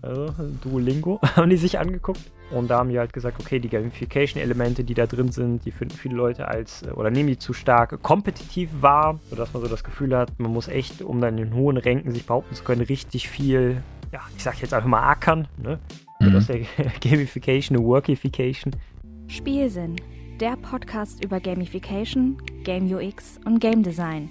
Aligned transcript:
also 0.00 0.32
Duolingo, 0.62 1.20
haben 1.36 1.50
die 1.50 1.56
sich 1.56 1.78
angeguckt. 1.78 2.20
Und 2.50 2.68
da 2.68 2.78
haben 2.78 2.90
die 2.90 2.98
halt 2.98 3.12
gesagt, 3.12 3.40
okay, 3.40 3.58
die 3.58 3.68
Gamification-Elemente, 3.68 4.84
die 4.84 4.94
da 4.94 5.06
drin 5.06 5.32
sind, 5.32 5.64
die 5.64 5.70
finden 5.70 5.96
viele 5.96 6.14
Leute 6.14 6.48
als, 6.48 6.84
oder 6.94 7.10
nehmen 7.10 7.28
die 7.28 7.38
zu 7.38 7.54
stark 7.54 8.02
kompetitiv 8.02 8.70
wahr, 8.80 9.18
sodass 9.30 9.54
man 9.54 9.62
so 9.62 9.68
das 9.68 9.82
Gefühl 9.84 10.16
hat, 10.16 10.38
man 10.38 10.52
muss 10.52 10.68
echt, 10.68 11.00
um 11.00 11.20
dann 11.20 11.38
in 11.38 11.44
den 11.44 11.54
hohen 11.54 11.78
Ränken 11.78 12.12
sich 12.12 12.26
behaupten 12.26 12.54
zu 12.54 12.62
können, 12.62 12.82
richtig 12.82 13.28
viel, 13.28 13.82
ja, 14.12 14.20
ich 14.36 14.42
sag 14.42 14.60
jetzt 14.60 14.74
einfach 14.74 14.88
mal 14.88 15.08
ackern, 15.08 15.48
ne? 15.56 15.78
Mhm. 16.20 16.36
aus 16.36 16.46
der 16.46 16.60
Gamification 17.00 17.76
eine 17.76 17.86
Workification. 17.86 18.74
Spielsinn, 19.28 19.96
der 20.40 20.56
Podcast 20.56 21.24
über 21.24 21.40
Gamification, 21.40 22.36
Game 22.64 22.92
UX 22.92 23.40
und 23.46 23.60
Game 23.60 23.82
Design. 23.82 24.30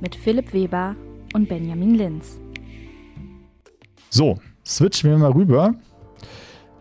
Mit 0.00 0.14
Philipp 0.14 0.52
Weber 0.54 0.96
und 1.34 1.48
Benjamin 1.48 1.94
Linz. 1.94 2.40
So, 4.08 4.38
switchen 4.66 5.10
wir 5.10 5.18
mal 5.18 5.32
rüber. 5.32 5.74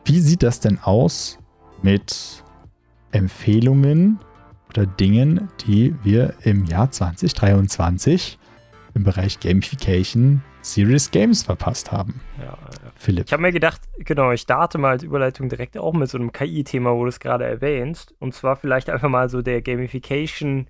Wie 0.06 0.20
sieht 0.20 0.44
das 0.44 0.60
denn 0.60 0.80
aus 0.80 1.38
mit 1.82 2.44
Empfehlungen 3.12 4.20
oder 4.70 4.86
Dingen, 4.86 5.50
die 5.66 5.96
wir 6.04 6.34
im 6.44 6.66
Jahr 6.66 6.92
2023 6.92 8.38
im 8.96 9.04
Bereich 9.04 9.40
Gamification 9.40 10.42
Serious 10.62 11.12
Games 11.12 11.44
verpasst 11.44 11.92
haben? 11.92 12.22
Ja, 12.40 12.58
Philipp. 12.96 13.28
Ich 13.28 13.34
habe 13.34 13.42
mir 13.42 13.52
gedacht, 13.52 13.82
genau, 14.00 14.32
ich 14.32 14.42
starte 14.42 14.78
mal 14.78 14.92
als 14.92 15.04
Überleitung 15.04 15.50
direkt 15.50 15.78
auch 15.78 15.94
mit 15.94 16.10
so 16.10 16.18
einem 16.18 16.32
KI-Thema, 16.32 16.94
wo 16.94 17.04
du 17.04 17.10
es 17.10 17.20
gerade 17.20 17.46
erwähnst. 17.46 18.14
Und 18.20 18.34
zwar 18.34 18.56
vielleicht 18.56 18.90
einfach 18.90 19.10
mal 19.10 19.30
so 19.30 19.42
der 19.42 19.62
Gamification 19.62 20.68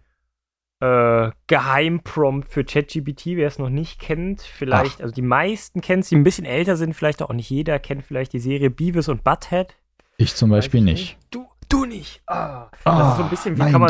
äh, 0.79 1.31
Geheimprompt 1.47 2.49
für 2.49 2.63
ChatGPT, 2.63 3.35
wer 3.35 3.47
es 3.47 3.59
noch 3.59 3.69
nicht 3.69 3.99
kennt. 3.99 4.41
Vielleicht, 4.41 4.97
Ach. 4.99 5.03
also 5.03 5.13
die 5.13 5.21
meisten 5.21 5.81
kennen 5.81 6.02
es, 6.02 6.09
die 6.09 6.15
ein 6.15 6.23
bisschen 6.23 6.45
älter 6.45 6.77
sind, 6.77 6.93
vielleicht 6.93 7.21
auch 7.21 7.33
nicht 7.33 7.49
jeder 7.49 7.80
kennt 7.80 8.03
vielleicht 8.03 8.33
die 8.33 8.39
Serie 8.39 8.69
Beavis 8.69 9.09
und 9.09 9.23
Butthead. 9.23 9.75
Ich 10.17 10.36
zum 10.36 10.49
Beispiel 10.49 10.81
nicht. 10.81 11.17
Du, 11.31 11.47
du 11.69 11.86
nicht. 11.86 12.21
Ah, 12.27 12.67
das 12.83 13.11
ist 13.11 13.17
so 13.17 13.23
ein 13.23 13.30
bisschen, 13.30 13.58
wie 13.58 13.71
kann 13.71 13.81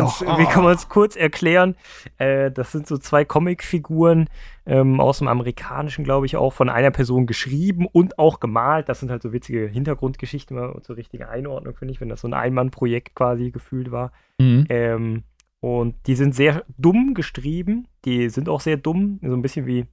man 0.63 0.73
es 0.73 0.85
ah. 0.85 0.87
kurz 0.89 1.15
erklären? 1.15 1.75
Äh, 2.17 2.51
das 2.51 2.71
sind 2.71 2.87
so 2.87 2.97
zwei 2.97 3.25
Comicfiguren 3.25 4.27
ähm, 4.65 4.99
aus 4.99 5.19
dem 5.19 5.27
Amerikanischen, 5.27 6.03
glaube 6.03 6.25
ich, 6.25 6.37
auch 6.37 6.53
von 6.53 6.69
einer 6.69 6.91
Person 6.91 7.25
geschrieben 7.25 7.87
und 7.87 8.19
auch 8.19 8.39
gemalt. 8.39 8.89
Das 8.89 8.99
sind 8.99 9.09
halt 9.09 9.23
so 9.23 9.33
witzige 9.33 9.67
Hintergrundgeschichten 9.67 10.57
und 10.57 10.85
so 10.85 10.93
richtige 10.93 11.29
Einordnung, 11.29 11.75
finde 11.75 11.93
ich, 11.93 12.01
wenn 12.01 12.09
das 12.09 12.21
so 12.21 12.27
ein 12.27 12.33
Einmannprojekt 12.33 13.15
quasi 13.15 13.51
gefühlt 13.51 13.91
war. 13.91 14.11
Mhm. 14.37 14.65
Ähm, 14.69 15.23
und 15.61 15.95
die 16.07 16.15
sind 16.15 16.35
sehr 16.35 16.63
dumm 16.77 17.13
geschrieben. 17.13 17.87
Die 18.05 18.29
sind 18.29 18.47
auch 18.49 18.61
sehr 18.61 18.77
dumm, 18.77 19.19
so 19.21 19.33
ein 19.33 19.41
bisschen 19.41 19.65
wie 19.65 19.85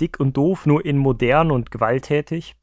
dick 0.00 0.20
und 0.20 0.36
doof, 0.36 0.66
nur 0.66 0.84
in 0.84 0.98
modern 0.98 1.50
und 1.50 1.70
gewalttätig. 1.70 2.54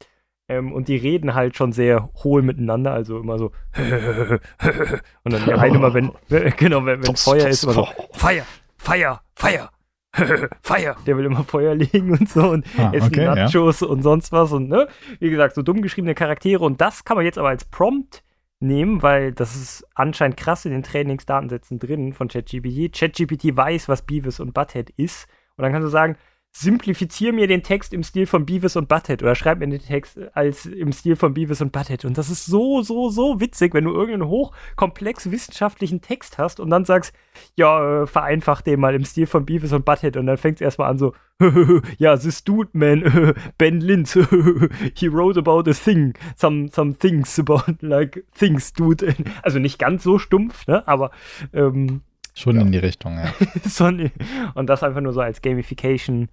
Ähm, 0.48 0.72
und 0.72 0.88
die 0.88 0.96
reden 0.96 1.34
halt 1.34 1.56
schon 1.56 1.72
sehr 1.72 2.10
hohl 2.24 2.42
miteinander, 2.42 2.92
also 2.92 3.20
immer 3.20 3.38
so. 3.38 3.52
und 5.24 5.32
dann 5.32 5.44
der 5.44 5.58
eine 5.58 5.76
immer, 5.76 5.94
wenn, 5.94 6.10
genau, 6.56 6.84
wenn, 6.86 7.06
wenn 7.06 7.16
Feuer 7.16 7.48
ist, 7.48 7.64
immer 7.64 7.74
so: 7.74 7.88
Feuer, 8.12 8.44
Feuer, 8.76 9.20
Feuer. 9.34 9.70
Feier. 10.62 10.96
Der 11.06 11.16
will 11.16 11.26
immer 11.26 11.44
Feuer 11.44 11.76
legen 11.76 12.10
und 12.10 12.28
so 12.28 12.50
und 12.50 12.66
ah, 12.76 12.90
essen 12.92 13.14
okay, 13.14 13.26
Nachos 13.26 13.80
ja. 13.80 13.86
und 13.86 14.02
sonst 14.02 14.32
was 14.32 14.50
und 14.50 14.68
ne, 14.68 14.88
wie 15.20 15.30
gesagt, 15.30 15.54
so 15.54 15.62
dumm 15.62 15.82
geschriebene 15.82 16.16
Charaktere 16.16 16.64
und 16.64 16.80
das 16.80 17.04
kann 17.04 17.16
man 17.16 17.24
jetzt 17.24 17.38
aber 17.38 17.50
als 17.50 17.64
Prompt 17.64 18.24
nehmen, 18.60 19.02
weil 19.02 19.32
das 19.32 19.56
ist 19.56 19.86
anscheinend 19.94 20.36
krass 20.36 20.64
in 20.64 20.72
den 20.72 20.82
Trainingsdatensätzen 20.82 21.78
drin 21.78 22.12
von 22.12 22.28
ChatGPT. 22.28 22.94
ChatGPT 22.94 23.56
weiß, 23.56 23.88
was 23.88 24.02
Beavis 24.02 24.38
und 24.38 24.54
Butthead 24.54 24.90
ist. 24.90 25.28
Und 25.56 25.62
dann 25.62 25.72
kannst 25.72 25.86
du 25.86 25.90
sagen, 25.90 26.16
simplifizier 26.52 27.32
mir 27.32 27.46
den 27.46 27.62
Text 27.62 27.92
im 27.94 28.02
Stil 28.02 28.26
von 28.26 28.44
Beavis 28.44 28.76
und 28.76 28.88
Butthead 28.88 29.22
oder 29.22 29.34
schreib 29.34 29.58
mir 29.58 29.68
den 29.68 29.80
Text 29.80 30.18
als 30.34 30.66
im 30.66 30.92
Stil 30.92 31.16
von 31.16 31.32
Beavis 31.32 31.60
und 31.60 31.72
Butthead. 31.72 32.04
Und 32.04 32.18
das 32.18 32.28
ist 32.28 32.46
so, 32.46 32.82
so, 32.82 33.08
so 33.08 33.40
witzig, 33.40 33.72
wenn 33.72 33.84
du 33.84 33.92
irgendeinen 33.92 34.28
hochkomplex 34.28 35.30
wissenschaftlichen 35.30 36.00
Text 36.00 36.38
hast 36.38 36.58
und 36.58 36.70
dann 36.70 36.84
sagst, 36.84 37.14
ja, 37.56 38.02
äh, 38.02 38.06
vereinfach 38.06 38.62
den 38.62 38.80
mal 38.80 38.94
im 38.94 39.04
Stil 39.04 39.26
von 39.26 39.46
Beavis 39.46 39.72
und 39.72 39.84
Butthead 39.84 40.16
und 40.16 40.26
dann 40.26 40.38
fängt 40.38 40.56
es 40.56 40.62
erstmal 40.62 40.90
an 40.90 40.98
so, 40.98 41.14
ja, 41.98 42.16
this 42.16 42.42
dude, 42.42 42.70
man, 42.72 43.34
Ben 43.58 43.80
Linz, 43.80 44.12
he 44.94 45.08
wrote 45.08 45.38
about 45.38 45.70
a 45.70 45.72
thing, 45.72 46.14
some, 46.36 46.68
some 46.68 46.94
things 46.94 47.38
about, 47.38 47.76
like, 47.80 48.24
things, 48.34 48.72
dude. 48.72 49.14
Also 49.42 49.58
nicht 49.58 49.78
ganz 49.78 50.02
so 50.02 50.18
stumpf, 50.18 50.66
ne, 50.66 50.86
aber 50.86 51.12
ähm, 51.52 52.02
Schon 52.34 52.56
ja. 52.56 52.62
in 52.62 52.72
die 52.72 52.78
Richtung, 52.78 53.18
ja. 53.18 53.32
und 54.54 54.66
das 54.66 54.82
einfach 54.82 55.00
nur 55.00 55.12
so 55.12 55.20
als 55.20 55.42
Gamification. 55.42 56.28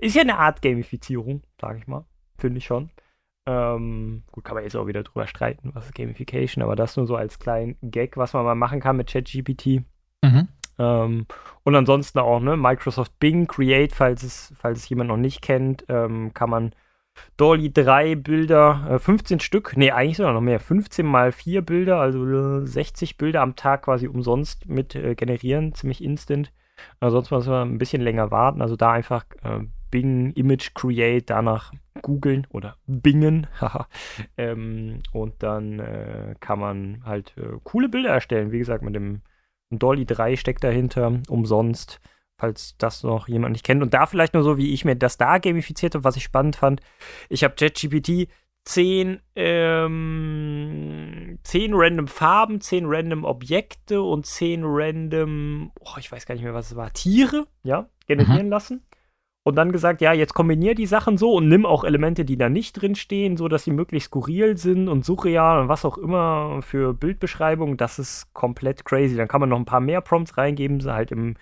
Ist 0.00 0.16
ja 0.16 0.22
eine 0.22 0.38
Art 0.38 0.62
Gamifizierung, 0.62 1.42
sage 1.60 1.78
ich 1.78 1.86
mal. 1.86 2.04
Finde 2.38 2.58
ich 2.58 2.64
schon. 2.64 2.90
Ähm, 3.46 4.22
gut, 4.32 4.44
kann 4.44 4.54
man 4.54 4.64
jetzt 4.64 4.74
auch 4.74 4.86
wieder 4.86 5.02
drüber 5.02 5.26
streiten, 5.26 5.70
was 5.74 5.86
ist 5.86 5.94
Gamification, 5.94 6.64
aber 6.64 6.76
das 6.76 6.96
nur 6.96 7.06
so 7.06 7.14
als 7.14 7.38
kleinen 7.38 7.76
Gag, 7.82 8.16
was 8.16 8.32
man 8.32 8.44
mal 8.44 8.54
machen 8.54 8.80
kann 8.80 8.96
mit 8.96 9.10
ChatGPT. 9.10 9.82
Mhm. 10.22 10.48
Ähm, 10.78 11.26
und 11.62 11.74
ansonsten 11.76 12.18
auch, 12.18 12.40
ne, 12.40 12.56
Microsoft 12.56 13.18
Bing 13.20 13.46
Create, 13.46 13.94
falls 13.94 14.22
es, 14.22 14.52
falls 14.56 14.80
es 14.80 14.88
jemand 14.88 15.08
noch 15.08 15.18
nicht 15.18 15.42
kennt, 15.42 15.84
ähm, 15.88 16.32
kann 16.32 16.50
man 16.50 16.74
Dolly 17.36 17.72
3 17.72 18.14
Bilder, 18.16 18.86
äh, 18.90 18.98
15 18.98 19.40
Stück, 19.40 19.76
nee, 19.76 19.90
eigentlich 19.90 20.18
sogar 20.18 20.32
noch 20.32 20.40
mehr, 20.40 20.60
15 20.60 21.04
mal 21.04 21.32
4 21.32 21.62
Bilder, 21.62 21.98
also 22.00 22.64
60 22.64 23.10
äh, 23.10 23.14
Bilder 23.18 23.42
am 23.42 23.56
Tag 23.56 23.82
quasi 23.82 24.06
umsonst 24.06 24.68
mit 24.68 24.94
äh, 24.94 25.14
generieren, 25.14 25.74
ziemlich 25.74 26.02
instant. 26.02 26.52
Ansonsten 27.00 27.34
muss 27.34 27.46
man 27.46 27.74
ein 27.74 27.78
bisschen 27.78 28.02
länger 28.02 28.30
warten, 28.30 28.62
also 28.62 28.76
da 28.76 28.92
einfach 28.92 29.24
äh, 29.42 29.60
Bing 29.90 30.32
Image 30.32 30.74
Create, 30.74 31.28
danach 31.28 31.72
googeln 32.02 32.46
oder 32.50 32.76
bingen, 32.86 33.46
ähm, 34.36 35.00
und 35.12 35.42
dann 35.42 35.78
äh, 35.78 36.34
kann 36.40 36.58
man 36.58 37.02
halt 37.04 37.34
coole 37.62 37.88
Bilder 37.88 38.10
erstellen, 38.10 38.52
wie 38.52 38.58
gesagt, 38.58 38.82
mit 38.82 38.94
dem 38.94 39.22
Dolly 39.70 40.04
3 40.04 40.36
steckt 40.36 40.62
dahinter, 40.62 41.20
umsonst 41.28 42.00
falls 42.38 42.76
das 42.78 43.02
noch 43.02 43.28
jemand 43.28 43.52
nicht 43.52 43.64
kennt. 43.64 43.82
Und 43.82 43.94
da 43.94 44.06
vielleicht 44.06 44.34
nur 44.34 44.42
so, 44.42 44.56
wie 44.56 44.72
ich 44.72 44.84
mir 44.84 44.96
das 44.96 45.16
da 45.16 45.38
gamifiziert 45.38 45.94
habe, 45.94 46.04
was 46.04 46.16
ich 46.16 46.24
spannend 46.24 46.56
fand. 46.56 46.80
Ich 47.28 47.44
habe 47.44 47.54
ChatGPT 47.54 48.28
zehn, 48.64 49.20
ähm, 49.36 51.38
zehn 51.42 51.72
random 51.74 52.08
Farben, 52.08 52.60
zehn 52.60 52.84
random 52.86 53.24
Objekte 53.24 54.02
und 54.02 54.26
zehn 54.26 54.62
random, 54.64 55.70
oh, 55.80 55.98
ich 55.98 56.10
weiß 56.10 56.26
gar 56.26 56.34
nicht 56.34 56.44
mehr, 56.44 56.54
was 56.54 56.70
es 56.70 56.76
war, 56.76 56.92
Tiere, 56.92 57.46
ja, 57.62 57.88
generieren 58.06 58.46
mhm. 58.46 58.52
lassen. 58.52 58.86
Und 59.46 59.56
dann 59.56 59.72
gesagt, 59.72 60.00
ja, 60.00 60.14
jetzt 60.14 60.32
kombinier 60.32 60.74
die 60.74 60.86
Sachen 60.86 61.18
so 61.18 61.34
und 61.34 61.48
nimm 61.48 61.66
auch 61.66 61.84
Elemente, 61.84 62.24
die 62.24 62.38
da 62.38 62.48
nicht 62.48 62.80
drin 62.80 62.94
stehen, 62.94 63.36
so 63.36 63.46
dass 63.46 63.64
sie 63.64 63.72
möglichst 63.72 64.06
skurril 64.06 64.56
sind 64.56 64.88
und 64.88 65.04
surreal 65.04 65.60
und 65.60 65.68
was 65.68 65.84
auch 65.84 65.98
immer 65.98 66.62
für 66.62 66.94
Bildbeschreibungen. 66.94 67.76
Das 67.76 67.98
ist 67.98 68.32
komplett 68.32 68.86
crazy. 68.86 69.16
Dann 69.16 69.28
kann 69.28 69.40
man 69.40 69.50
noch 69.50 69.58
ein 69.58 69.66
paar 69.66 69.80
mehr 69.80 70.00
Prompts 70.00 70.38
reingeben, 70.38 70.82
halt 70.90 71.12
im 71.12 71.34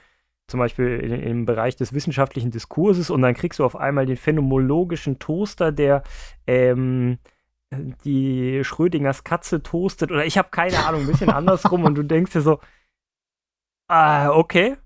zum 0.52 0.60
Beispiel 0.60 0.98
in, 0.98 1.12
im 1.12 1.46
Bereich 1.46 1.76
des 1.76 1.94
wissenschaftlichen 1.94 2.50
Diskurses 2.50 3.08
und 3.08 3.22
dann 3.22 3.34
kriegst 3.34 3.58
du 3.58 3.64
auf 3.64 3.74
einmal 3.74 4.04
den 4.04 4.18
phänomenologischen 4.18 5.18
Toaster, 5.18 5.72
der 5.72 6.02
ähm, 6.46 7.18
die 8.04 8.62
Schrödingers 8.62 9.24
Katze 9.24 9.62
toastet 9.62 10.12
oder 10.12 10.26
ich 10.26 10.36
habe 10.36 10.50
keine 10.50 10.84
Ahnung, 10.84 11.00
ein 11.00 11.06
bisschen 11.06 11.30
andersrum 11.30 11.84
und 11.84 11.94
du 11.94 12.02
denkst 12.02 12.32
dir 12.32 12.42
so, 12.42 12.60
ah, 13.88 14.28
okay. 14.28 14.76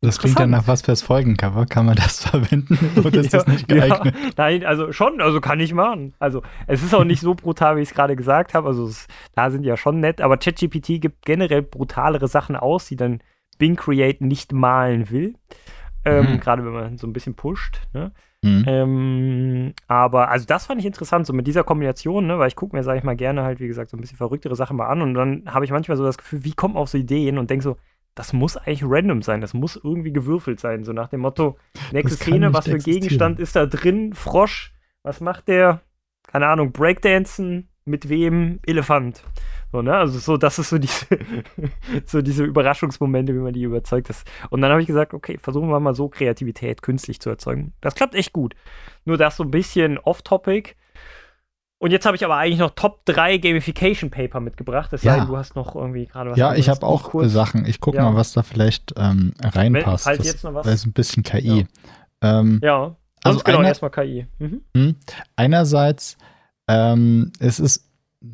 Das 0.00 0.18
klingt 0.18 0.40
dann 0.40 0.50
nach 0.50 0.66
was 0.66 0.82
fürs 0.82 1.02
Folgencover. 1.02 1.66
Kann 1.66 1.84
man 1.84 1.96
das 1.96 2.20
verwenden 2.24 2.78
oder 3.04 3.20
ist 3.20 3.32
ja, 3.32 3.40
das 3.40 3.46
nicht 3.46 3.68
geeignet? 3.68 4.14
Ja, 4.14 4.30
nein, 4.38 4.64
also 4.64 4.90
schon, 4.92 5.20
also 5.20 5.42
kann 5.42 5.60
ich 5.60 5.74
machen. 5.74 6.14
Also 6.18 6.42
es 6.66 6.82
ist 6.82 6.94
auch 6.94 7.04
nicht 7.04 7.20
so 7.20 7.34
brutal, 7.34 7.76
wie 7.76 7.82
ich 7.82 7.90
es 7.90 7.94
gerade 7.94 8.16
gesagt 8.16 8.54
habe. 8.54 8.68
Also 8.68 8.86
es, 8.86 9.06
da 9.34 9.50
sind 9.50 9.64
ja 9.64 9.76
schon 9.76 10.00
nett, 10.00 10.22
aber 10.22 10.38
ChatGPT 10.38 11.02
gibt 11.02 11.26
generell 11.26 11.60
brutalere 11.60 12.26
Sachen 12.26 12.56
aus, 12.56 12.86
die 12.86 12.96
dann 12.96 13.20
Bing 13.58 13.76
Create 13.76 14.20
nicht 14.20 14.52
malen 14.52 15.10
will. 15.10 15.34
Ähm, 16.04 16.32
mhm. 16.32 16.40
Gerade 16.40 16.64
wenn 16.64 16.72
man 16.72 16.98
so 16.98 17.06
ein 17.06 17.12
bisschen 17.12 17.34
pusht. 17.34 17.80
Ne? 17.92 18.12
Mhm. 18.44 18.64
Ähm, 18.66 19.74
aber 19.88 20.28
also 20.28 20.44
das 20.44 20.66
fand 20.66 20.78
ich 20.78 20.86
interessant, 20.86 21.26
so 21.26 21.32
mit 21.32 21.46
dieser 21.46 21.64
Kombination, 21.64 22.26
ne? 22.26 22.38
weil 22.38 22.48
ich 22.48 22.56
gucke 22.56 22.76
mir, 22.76 22.82
sage 22.82 22.98
ich 22.98 23.04
mal, 23.04 23.16
gerne 23.16 23.42
halt, 23.42 23.58
wie 23.58 23.66
gesagt, 23.66 23.90
so 23.90 23.96
ein 23.96 24.00
bisschen 24.02 24.18
verrücktere 24.18 24.54
Sachen 24.54 24.76
mal 24.76 24.88
an 24.88 25.00
und 25.00 25.14
dann 25.14 25.44
habe 25.46 25.64
ich 25.64 25.70
manchmal 25.70 25.96
so 25.96 26.04
das 26.04 26.18
Gefühl, 26.18 26.44
wie 26.44 26.52
kommt 26.52 26.74
man 26.74 26.82
auf 26.82 26.90
so 26.90 26.98
Ideen 26.98 27.38
und 27.38 27.48
denke 27.48 27.62
so, 27.62 27.78
das 28.14 28.34
muss 28.34 28.58
eigentlich 28.58 28.84
random 28.84 29.22
sein, 29.22 29.40
das 29.40 29.54
muss 29.54 29.80
irgendwie 29.82 30.12
gewürfelt 30.12 30.60
sein, 30.60 30.84
so 30.84 30.92
nach 30.92 31.08
dem 31.08 31.20
Motto, 31.20 31.56
nächste 31.90 32.16
Szene, 32.16 32.52
was 32.52 32.66
für 32.66 32.76
Gegenstand 32.76 33.40
ist 33.40 33.56
da 33.56 33.64
drin, 33.64 34.12
Frosch, 34.12 34.74
was 35.02 35.22
macht 35.22 35.48
der? 35.48 35.80
Keine 36.26 36.46
Ahnung, 36.46 36.72
Breakdancen, 36.72 37.68
mit 37.84 38.08
wem? 38.08 38.60
Elefant. 38.66 39.22
So, 39.72 39.82
ne? 39.82 39.94
Also 39.94 40.18
so, 40.18 40.36
das 40.36 40.58
ist 40.58 40.70
so 40.70 40.78
diese, 40.78 41.06
so 42.06 42.22
diese 42.22 42.44
Überraschungsmomente, 42.44 43.34
wie 43.34 43.38
man 43.38 43.52
die 43.52 43.62
überzeugt 43.62 44.10
ist. 44.10 44.26
Und 44.50 44.60
dann 44.60 44.70
habe 44.70 44.80
ich 44.80 44.86
gesagt, 44.86 45.14
okay, 45.14 45.38
versuchen 45.38 45.68
wir 45.68 45.80
mal 45.80 45.94
so 45.94 46.08
Kreativität 46.08 46.82
künstlich 46.82 47.20
zu 47.20 47.30
erzeugen. 47.30 47.72
Das 47.80 47.94
klappt 47.94 48.14
echt 48.14 48.32
gut. 48.32 48.54
Nur 49.04 49.18
das 49.18 49.36
so 49.36 49.44
ein 49.44 49.50
bisschen 49.50 49.98
off-topic. 49.98 50.76
Und 51.78 51.90
jetzt 51.90 52.06
habe 52.06 52.16
ich 52.16 52.24
aber 52.24 52.36
eigentlich 52.36 52.60
noch 52.60 52.70
Top 52.70 53.04
3 53.04 53.36
Gamification 53.38 54.10
Paper 54.10 54.40
mitgebracht. 54.40 54.92
Das 54.92 55.02
ja. 55.02 55.16
heißt, 55.16 55.28
du 55.28 55.36
hast 55.36 55.56
noch 55.56 55.74
irgendwie 55.74 56.06
gerade 56.06 56.30
was. 56.30 56.38
Ja, 56.38 56.54
ich 56.54 56.68
habe 56.68 56.86
auch 56.86 57.10
kurz. 57.10 57.32
Sachen. 57.32 57.66
Ich 57.66 57.80
gucke 57.80 57.98
ja. 57.98 58.04
mal, 58.04 58.16
was 58.16 58.32
da 58.32 58.42
vielleicht 58.42 58.94
ähm, 58.96 59.34
reinpasst. 59.42 60.06
Wenn, 60.06 60.16
falls 60.16 60.26
jetzt 60.26 60.44
noch 60.44 60.54
was. 60.54 60.64
Das 60.64 60.74
ist 60.76 60.86
ein 60.86 60.92
bisschen 60.92 61.24
KI. 61.24 61.66
Ja. 62.22 62.40
Ähm, 62.40 62.60
ja. 62.62 62.96
Also 63.22 63.40
genau, 63.40 63.62
erstmal 63.62 63.90
KI. 63.90 64.26
Mhm. 64.38 64.62
Hm, 64.74 64.96
einerseits, 65.36 66.16
ähm, 66.68 67.32
es 67.38 67.60
ist 67.60 67.84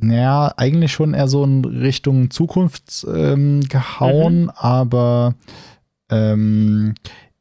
naja, 0.00 0.54
eigentlich 0.56 0.92
schon 0.92 1.14
eher 1.14 1.26
so 1.26 1.42
in 1.42 1.64
Richtung 1.64 2.30
Zukunft 2.30 3.04
ähm, 3.12 3.60
gehauen, 3.62 4.42
mhm. 4.42 4.50
aber 4.54 5.34
ähm, 6.10 6.94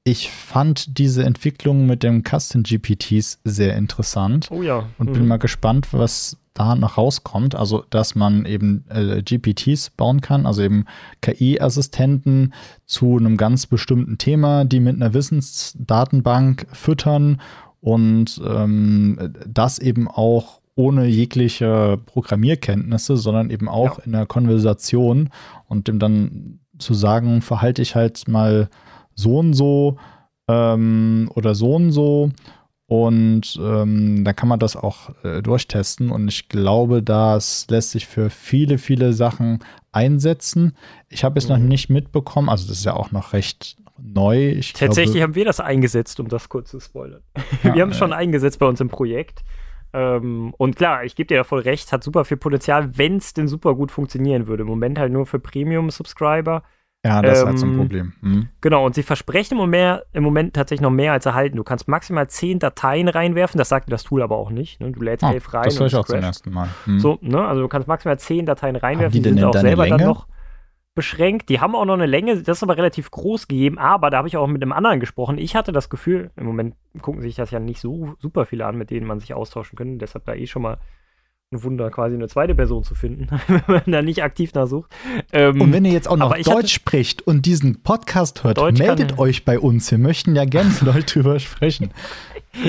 ich 0.03 0.31
fand 0.31 0.97
diese 0.97 1.23
Entwicklung 1.23 1.85
mit 1.85 2.01
dem 2.01 2.23
Custom 2.23 2.63
GPTs 2.63 3.39
sehr 3.43 3.75
interessant. 3.75 4.47
Oh 4.49 4.63
ja. 4.63 4.85
Und 4.97 5.09
mhm. 5.09 5.13
bin 5.13 5.27
mal 5.27 5.37
gespannt, 5.37 5.89
was 5.91 6.37
da 6.55 6.75
noch 6.75 6.97
rauskommt. 6.97 7.53
Also, 7.53 7.83
dass 7.89 8.15
man 8.15 8.45
eben 8.45 8.85
äh, 8.89 9.21
GPTs 9.21 9.91
bauen 9.91 10.21
kann, 10.21 10.45
also 10.45 10.63
eben 10.63 10.85
KI-Assistenten 11.21 12.53
zu 12.85 13.17
einem 13.17 13.37
ganz 13.37 13.67
bestimmten 13.67 14.17
Thema, 14.17 14.65
die 14.65 14.79
mit 14.79 14.95
einer 14.95 15.13
Wissensdatenbank 15.13 16.65
füttern 16.71 17.39
und 17.81 18.41
ähm, 18.45 19.33
das 19.47 19.79
eben 19.79 20.07
auch 20.07 20.59
ohne 20.79 21.07
jegliche 21.07 21.99
Programmierkenntnisse, 22.05 23.17
sondern 23.17 23.49
eben 23.49 23.67
auch 23.67 23.97
ja. 23.97 24.03
in 24.05 24.13
der 24.13 24.25
Konversation 24.25 25.29
und 25.67 25.89
dem 25.89 25.99
dann 25.99 26.61
zu 26.77 26.93
sagen, 26.93 27.41
verhalte 27.41 27.81
ich 27.81 27.95
halt 27.95 28.29
mal 28.29 28.69
so 29.13 29.39
und 29.39 29.51
so 29.51 29.97
ähm, 30.47 31.29
oder 31.35 31.53
so 31.53 31.75
und 31.75 31.91
so. 31.91 32.31
Und 32.85 33.59
ähm, 33.61 34.23
da 34.23 34.31
kann 34.31 34.47
man 34.47 34.59
das 34.59 34.77
auch 34.77 35.11
äh, 35.25 35.41
durchtesten. 35.41 36.11
Und 36.11 36.29
ich 36.29 36.47
glaube, 36.47 37.03
das 37.03 37.67
lässt 37.69 37.91
sich 37.91 38.07
für 38.07 38.29
viele, 38.29 38.77
viele 38.77 39.11
Sachen 39.11 39.59
einsetzen. 39.91 40.77
Ich 41.09 41.25
habe 41.25 41.39
es 41.39 41.49
mhm. 41.49 41.55
noch 41.55 41.59
nicht 41.59 41.89
mitbekommen. 41.89 42.47
Also, 42.47 42.69
das 42.69 42.77
ist 42.77 42.85
ja 42.85 42.93
auch 42.93 43.11
noch 43.11 43.33
recht 43.33 43.75
neu. 44.01 44.51
Ich 44.51 44.71
Tatsächlich 44.71 45.15
glaube, 45.15 45.23
haben 45.23 45.35
wir 45.35 45.45
das 45.45 45.59
eingesetzt, 45.59 46.21
um 46.21 46.29
das 46.29 46.47
kurz 46.47 46.71
zu 46.71 46.79
spoilern. 46.79 47.21
Ja, 47.63 47.75
wir 47.75 47.81
haben 47.81 47.91
es 47.91 47.97
schon 47.97 48.13
eingesetzt 48.13 48.59
bei 48.59 48.65
uns 48.65 48.79
im 48.79 48.87
Projekt. 48.87 49.43
Ähm, 49.93 50.53
und 50.57 50.75
klar, 50.75 51.03
ich 51.03 51.15
gebe 51.15 51.27
dir 51.27 51.37
da 51.37 51.43
voll 51.43 51.61
recht, 51.61 51.91
hat 51.91 52.03
super 52.03 52.25
viel 52.25 52.37
Potenzial, 52.37 52.97
wenn 52.97 53.17
es 53.17 53.33
denn 53.33 53.47
super 53.47 53.75
gut 53.75 53.91
funktionieren 53.91 54.47
würde. 54.47 54.61
Im 54.63 54.69
Moment 54.69 54.99
halt 54.99 55.11
nur 55.11 55.25
für 55.25 55.39
Premium-Subscriber. 55.39 56.63
Ja, 57.05 57.21
das 57.21 57.39
ähm, 57.39 57.43
ist 57.43 57.45
halt 57.45 57.59
so 57.59 57.65
ein 57.65 57.71
ähm, 57.71 57.77
Problem. 57.77 58.13
Mhm. 58.21 58.49
Genau, 58.59 58.85
und 58.85 58.93
sie 58.93 59.03
versprechen 59.03 59.53
im 59.53 59.59
Moment, 59.59 60.01
im 60.11 60.23
Moment 60.23 60.53
tatsächlich 60.53 60.81
noch 60.81 60.91
mehr 60.91 61.13
als 61.13 61.25
erhalten. 61.25 61.55
Du 61.55 61.63
kannst 61.63 61.87
maximal 61.87 62.27
zehn 62.29 62.59
Dateien 62.59 63.07
reinwerfen, 63.07 63.57
das 63.57 63.69
sagt 63.69 63.91
das 63.91 64.03
Tool 64.03 64.21
aber 64.21 64.37
auch 64.37 64.49
nicht. 64.49 64.81
Ne? 64.81 64.91
Du 64.91 65.01
lädst 65.01 65.23
oh, 65.23 65.31
elf 65.31 65.53
rein. 65.53 65.63
Das 65.63 65.79
höre 65.79 65.87
ich 65.87 65.95
auch 65.95 66.05
zum 66.05 66.19
ersten 66.19 66.51
Mal. 66.51 66.67
Mhm. 66.85 66.99
So, 66.99 67.17
ne? 67.21 67.45
Also 67.47 67.61
du 67.61 67.67
kannst 67.69 67.87
maximal 67.87 68.19
zehn 68.19 68.45
Dateien 68.45 68.75
reinwerfen, 68.75 69.17
Haben 69.17 69.23
die, 69.23 69.29
die 69.29 69.39
sind 69.39 69.43
auch 69.43 69.53
selber 69.53 69.83
Länge? 69.83 69.97
dann 69.97 70.07
noch 70.07 70.27
beschränkt. 70.99 71.47
Die 71.47 71.61
haben 71.61 71.75
auch 71.75 71.85
noch 71.85 71.93
eine 71.93 72.07
Länge, 72.07 72.41
das 72.41 72.57
ist 72.57 72.63
aber 72.63 72.75
relativ 72.75 73.09
groß 73.09 73.47
gegeben, 73.47 73.77
aber 73.77 74.09
da 74.09 74.17
habe 74.17 74.27
ich 74.27 74.35
auch 74.35 74.47
mit 74.47 74.61
einem 74.61 74.73
anderen 74.73 74.99
gesprochen. 74.99 75.37
Ich 75.37 75.55
hatte 75.55 75.71
das 75.71 75.89
Gefühl, 75.89 76.29
im 76.35 76.45
Moment 76.45 76.75
gucken 77.01 77.21
sich 77.21 77.35
das 77.35 77.51
ja 77.51 77.59
nicht 77.61 77.79
so 77.79 78.15
super 78.19 78.45
viele 78.45 78.65
an, 78.65 78.77
mit 78.77 78.89
denen 78.89 79.07
man 79.07 79.21
sich 79.21 79.33
austauschen 79.33 79.77
könnte. 79.77 79.97
Deshalb 79.97 80.25
da 80.25 80.33
eh 80.33 80.45
schon 80.45 80.61
mal 80.61 80.77
ein 81.53 81.63
Wunder, 81.63 81.89
quasi 81.89 82.15
eine 82.15 82.27
zweite 82.27 82.53
Person 82.53 82.83
zu 82.83 82.95
finden, 82.95 83.27
wenn 83.47 83.61
man 83.65 83.83
da 83.87 84.01
nicht 84.01 84.21
aktiv 84.23 84.53
nachsucht. 84.53 84.91
Ähm, 85.31 85.61
und 85.61 85.71
wenn 85.71 85.85
ihr 85.85 85.93
jetzt 85.93 86.09
auch 86.09 86.17
noch 86.17 86.35
Deutsch 86.35 86.73
spricht 86.73 87.21
und 87.21 87.45
diesen 87.45 87.81
Podcast 87.81 88.43
hört, 88.43 88.57
Deutsch 88.57 88.77
meldet 88.77 89.11
kann, 89.11 89.19
euch 89.19 89.45
bei 89.45 89.57
uns. 89.57 89.89
Wir 89.89 89.99
möchten 89.99 90.35
ja 90.35 90.43
gerne 90.43 90.69
mit 90.81 90.93
euch 90.93 91.05
drüber 91.05 91.39
sprechen. 91.39 91.91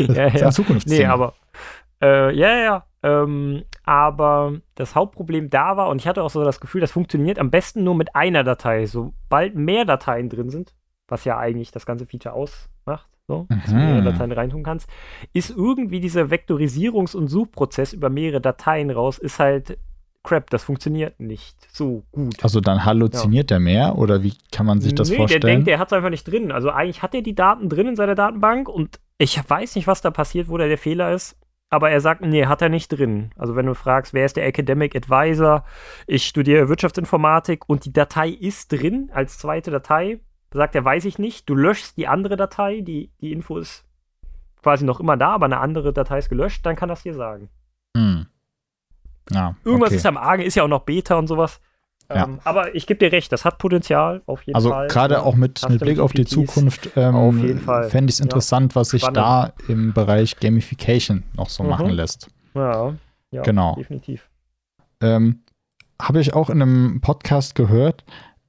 Das 0.06 0.14
ja, 0.14 0.26
ist 0.26 0.40
ja. 0.42 0.50
Zukunft. 0.50 0.86
Nee, 0.88 1.06
aber 1.06 1.32
äh, 2.02 2.36
ja, 2.36 2.54
ja. 2.58 2.84
Ähm, 3.02 3.62
aber 3.90 4.60
das 4.76 4.94
Hauptproblem 4.94 5.50
da 5.50 5.76
war, 5.76 5.88
und 5.88 6.00
ich 6.00 6.06
hatte 6.06 6.22
auch 6.22 6.30
so 6.30 6.44
das 6.44 6.60
Gefühl, 6.60 6.80
das 6.80 6.92
funktioniert 6.92 7.40
am 7.40 7.50
besten 7.50 7.82
nur 7.82 7.96
mit 7.96 8.14
einer 8.14 8.44
Datei. 8.44 8.86
Sobald 8.86 9.56
mehr 9.56 9.84
Dateien 9.84 10.28
drin 10.28 10.48
sind, 10.48 10.74
was 11.08 11.24
ja 11.24 11.36
eigentlich 11.36 11.72
das 11.72 11.86
ganze 11.86 12.06
Feature 12.06 12.32
ausmacht, 12.32 13.08
so, 13.26 13.48
dass 13.48 13.64
du 13.64 13.74
mehrere 13.74 14.04
Dateien 14.04 14.30
reintun 14.30 14.62
kannst, 14.62 14.88
ist 15.32 15.50
irgendwie 15.50 15.98
dieser 15.98 16.26
Vektorisierungs- 16.26 17.16
und 17.16 17.26
Suchprozess 17.26 17.92
über 17.92 18.10
mehrere 18.10 18.40
Dateien 18.40 18.92
raus, 18.92 19.18
ist 19.18 19.40
halt 19.40 19.76
Crap, 20.22 20.50
das 20.50 20.62
funktioniert 20.62 21.18
nicht 21.18 21.56
so 21.72 22.04
gut. 22.12 22.44
Also 22.44 22.60
dann 22.60 22.84
halluziniert 22.84 23.50
ja. 23.50 23.56
er 23.56 23.60
mehr 23.60 23.98
oder 23.98 24.22
wie 24.22 24.34
kann 24.52 24.66
man 24.66 24.80
sich 24.80 24.94
das 24.94 25.10
nee, 25.10 25.16
vorstellen? 25.16 25.40
Der 25.40 25.50
denkt, 25.50 25.66
der 25.66 25.80
hat 25.80 25.88
es 25.88 25.92
einfach 25.94 26.10
nicht 26.10 26.28
drin. 26.28 26.52
Also 26.52 26.70
eigentlich 26.70 27.02
hat 27.02 27.12
er 27.12 27.22
die 27.22 27.34
Daten 27.34 27.68
drin 27.68 27.88
in 27.88 27.96
seiner 27.96 28.14
Datenbank 28.14 28.68
und 28.68 29.00
ich 29.18 29.36
weiß 29.48 29.74
nicht, 29.74 29.88
was 29.88 30.00
da 30.00 30.12
passiert, 30.12 30.48
wo 30.48 30.58
da 30.58 30.68
der 30.68 30.78
Fehler 30.78 31.12
ist. 31.12 31.36
Aber 31.70 31.90
er 31.90 32.00
sagt, 32.00 32.20
nee, 32.20 32.46
hat 32.46 32.62
er 32.62 32.68
nicht 32.68 32.88
drin. 32.88 33.30
Also 33.36 33.54
wenn 33.54 33.66
du 33.66 33.74
fragst, 33.74 34.12
wer 34.12 34.26
ist 34.26 34.36
der 34.36 34.46
Academic 34.46 34.96
Advisor? 34.96 35.64
Ich 36.06 36.26
studiere 36.26 36.68
Wirtschaftsinformatik 36.68 37.68
und 37.68 37.84
die 37.84 37.92
Datei 37.92 38.28
ist 38.28 38.72
drin 38.72 39.10
als 39.14 39.38
zweite 39.38 39.70
Datei 39.70 40.20
sagt 40.52 40.74
er, 40.74 40.84
weiß 40.84 41.04
ich 41.04 41.18
nicht. 41.18 41.48
Du 41.48 41.54
löschst 41.54 41.96
die 41.96 42.08
andere 42.08 42.36
Datei, 42.36 42.80
die, 42.80 43.10
die 43.20 43.32
Info 43.32 43.58
ist 43.58 43.84
quasi 44.62 44.84
noch 44.84 45.00
immer 45.00 45.16
da, 45.16 45.30
aber 45.30 45.46
eine 45.46 45.58
andere 45.58 45.92
Datei 45.92 46.18
ist 46.18 46.28
gelöscht, 46.28 46.64
dann 46.66 46.76
kann 46.76 46.88
das 46.88 47.02
hier 47.02 47.14
sagen. 47.14 47.48
Hm. 47.96 48.26
Ja, 49.30 49.54
Irgendwas 49.64 49.90
okay. 49.90 49.96
ist 49.96 50.06
am 50.06 50.16
Argen, 50.16 50.42
ist 50.42 50.56
ja 50.56 50.64
auch 50.64 50.68
noch 50.68 50.82
Beta 50.82 51.14
und 51.16 51.28
sowas. 51.28 51.60
Ja. 52.12 52.24
Ähm, 52.24 52.40
aber 52.44 52.74
ich 52.74 52.86
gebe 52.86 52.98
dir 52.98 53.12
recht, 53.12 53.30
das 53.32 53.44
hat 53.44 53.58
Potenzial 53.58 54.22
auf 54.26 54.42
jeden 54.42 54.56
also 54.56 54.70
Fall. 54.70 54.84
Also 54.84 54.94
gerade 54.94 55.22
auch 55.22 55.36
mit, 55.36 55.66
mit 55.68 55.80
Blick 55.80 56.00
auf 56.00 56.12
die 56.12 56.24
Zukunft 56.24 56.90
ähm, 56.96 57.60
fände 57.88 58.10
ich 58.10 58.16
es 58.16 58.20
interessant, 58.20 58.72
ja. 58.72 58.76
was 58.76 58.90
sich 58.90 59.02
da 59.02 59.52
im 59.68 59.92
Bereich 59.92 60.38
Gamification 60.38 61.22
noch 61.34 61.48
so 61.48 61.62
mhm. 61.62 61.70
machen 61.70 61.90
lässt. 61.90 62.28
Ja, 62.54 62.94
ja 63.30 63.42
genau. 63.42 63.76
definitiv. 63.76 64.28
Ähm, 65.00 65.42
Habe 66.00 66.20
ich 66.20 66.34
auch 66.34 66.50
in 66.50 66.60
einem 66.60 67.00
Podcast 67.00 67.54
gehört, 67.54 68.04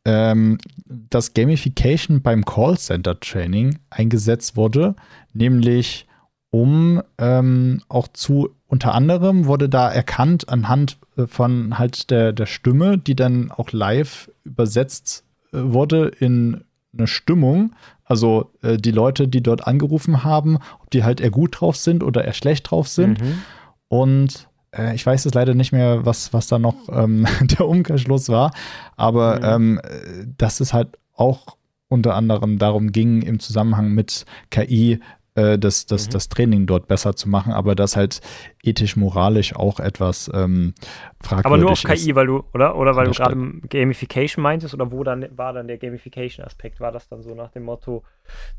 ähm, 0.06 0.58
dass 0.86 1.34
Gamification 1.34 2.22
beim 2.24 2.44
Callcenter-Training 2.44 3.78
eingesetzt 3.92 4.58
wurde, 4.58 4.96
nämlich 5.34 6.08
um 6.52 7.02
ähm, 7.18 7.82
auch 7.88 8.10
zu, 8.10 8.50
unter 8.68 8.94
anderem 8.94 9.46
wurde 9.46 9.70
da 9.70 9.90
erkannt 9.90 10.50
anhand 10.50 10.98
äh, 11.18 11.26
von 11.26 11.80
halt 11.80 12.12
der, 12.12 12.34
der 12.34 12.46
Stimme, 12.46 12.98
die 12.98 13.16
dann 13.16 13.52
auch 13.52 13.72
live 13.72 14.30
übersetzt 14.44 15.24
äh, 15.54 15.58
wurde 15.62 16.10
in 16.20 16.64
eine 16.94 17.08
Stimmung, 17.08 17.74
also 18.04 18.52
äh, 18.62 18.78
die 18.78 18.92
Leute, 18.92 19.30
die 19.30 19.42
dort 19.42 19.66
angerufen 19.66 20.26
haben, 20.26 20.58
ob 20.82 20.92
die 20.92 21.06
halt 21.06 21.22
eher 21.22 21.32
gut 21.32 21.62
drauf 21.62 21.78
sind 21.78 22.04
oder 22.04 22.26
eher 22.26 22.34
schlecht 22.34 22.70
drauf 22.70 22.90
sind. 22.90 23.22
Mhm. 23.22 23.42
Und 23.88 24.50
äh, 24.72 24.94
ich 24.94 25.06
weiß 25.06 25.26
es 25.26 25.34
leider 25.34 25.54
nicht 25.54 25.72
mehr, 25.72 26.06
was, 26.06 26.34
was 26.34 26.48
da 26.48 26.60
noch 26.60 26.90
ähm, 26.92 27.26
der 27.42 27.66
Umkehrschluss 27.66 28.28
war, 28.28 28.52
aber 28.98 29.60
mhm. 29.60 29.80
ähm, 29.80 29.82
dass 30.38 30.60
es 30.60 30.74
halt 30.74 30.98
auch 31.14 31.56
unter 31.88 32.16
anderem 32.16 32.58
darum 32.58 32.92
ging, 32.92 33.22
im 33.22 33.40
Zusammenhang 33.40 33.92
mit 33.92 34.26
KI 34.50 35.00
äh, 35.36 35.58
das, 35.58 35.86
das, 35.86 36.08
mhm. 36.08 36.12
das 36.12 36.30
Training 36.30 36.66
dort 36.66 36.88
besser 36.88 37.16
zu 37.16 37.30
machen, 37.30 37.54
aber 37.54 37.76
das 37.76 37.96
halt 37.96 38.22
ethisch-moralisch 38.64 39.56
auch 39.56 39.80
etwas 39.80 40.30
ähm, 40.34 40.74
fragwürdig 41.22 41.46
Aber 41.46 41.58
nur 41.58 41.72
auf 41.72 41.84
KI, 41.84 41.94
ist. 41.94 42.16
weil 42.16 42.28
du, 42.28 42.44
oder? 42.54 42.76
Oder 42.76 42.96
weil 42.96 43.06
du 43.06 43.12
gerade 43.12 43.36
Gamification 43.70 44.44
meintest, 44.44 44.74
oder 44.74 44.92
wo 44.92 45.04
dann 45.04 45.26
war 45.36 45.54
dann 45.54 45.68
der 45.68 45.78
Gamification-Aspekt? 45.78 46.80
War 46.80 46.92
das 46.92 47.08
dann 47.08 47.22
so 47.22 47.34
nach 47.34 47.52
dem 47.52 47.64
Motto, 47.64 48.04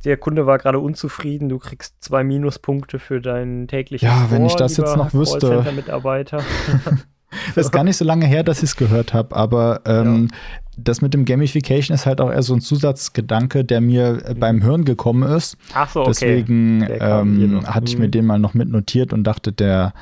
der 0.05 0.17
Kunde 0.17 0.47
war 0.47 0.59
gerade 0.59 0.79
unzufrieden, 0.79 1.49
du 1.49 1.59
kriegst 1.59 2.03
zwei 2.03 2.25
Minuspunkte 2.25 2.99
für 2.99 3.21
deinen 3.21 3.69
täglichen 3.69 4.09
Ja, 4.09 4.17
Score, 4.17 4.31
wenn 4.31 4.47
ich 4.47 4.55
das 4.55 4.77
jetzt 4.77 4.97
noch 4.97 5.13
wüsste. 5.13 5.65
Mitarbeiter. 5.73 6.43
Das 7.55 7.67
ist 7.67 7.73
gar 7.73 7.85
nicht 7.85 7.97
so 7.97 8.05
lange 8.05 8.27
her, 8.27 8.43
dass 8.43 8.59
ich 8.59 8.71
es 8.71 8.77
gehört 8.77 9.15
habe, 9.15 9.35
aber 9.35 9.81
ähm, 9.87 10.29
ja. 10.31 10.37
das 10.77 11.03
mit 11.03 11.15
dem 11.15 11.25
Gamification 11.25 11.95
ist 11.95 12.07
halt 12.07 12.21
auch 12.21 12.31
eher 12.31 12.43
so 12.43 12.55
ein 12.55 12.61
Zusatzgedanke, 12.61 13.65
der 13.65 13.81
mir 13.81 14.23
äh, 14.25 14.35
beim 14.35 14.63
Hören 14.63 14.85
gekommen 14.85 15.23
ist. 15.23 15.57
Ach 15.75 15.91
so, 15.91 16.01
okay. 16.01 16.11
Deswegen 16.11 16.87
ähm, 16.89 17.67
hatte 17.67 17.87
ich 17.87 17.99
mir 17.99 18.07
mhm. 18.07 18.13
den 18.13 18.27
mal 18.27 18.39
noch 18.39 18.55
mitnotiert 18.55 19.13
und 19.13 19.25
dachte, 19.25 19.53
der, 19.53 19.95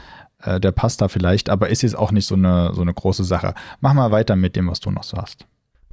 äh, 0.43 0.61
der 0.61 0.73
passt 0.73 1.01
da 1.01 1.09
vielleicht, 1.09 1.51
aber 1.51 1.69
ist 1.69 1.83
jetzt 1.83 1.97
auch 1.97 2.13
nicht 2.13 2.27
so 2.27 2.35
eine, 2.35 2.73
so 2.75 2.83
eine 2.83 2.95
große 2.95 3.25
Sache. 3.25 3.55
Mach 3.81 3.95
mal 3.95 4.11
weiter 4.11 4.37
mit 4.37 4.57
dem, 4.57 4.69
was 4.69 4.81
du 4.81 4.91
noch 4.91 5.05
so 5.05 5.17
hast. 5.17 5.47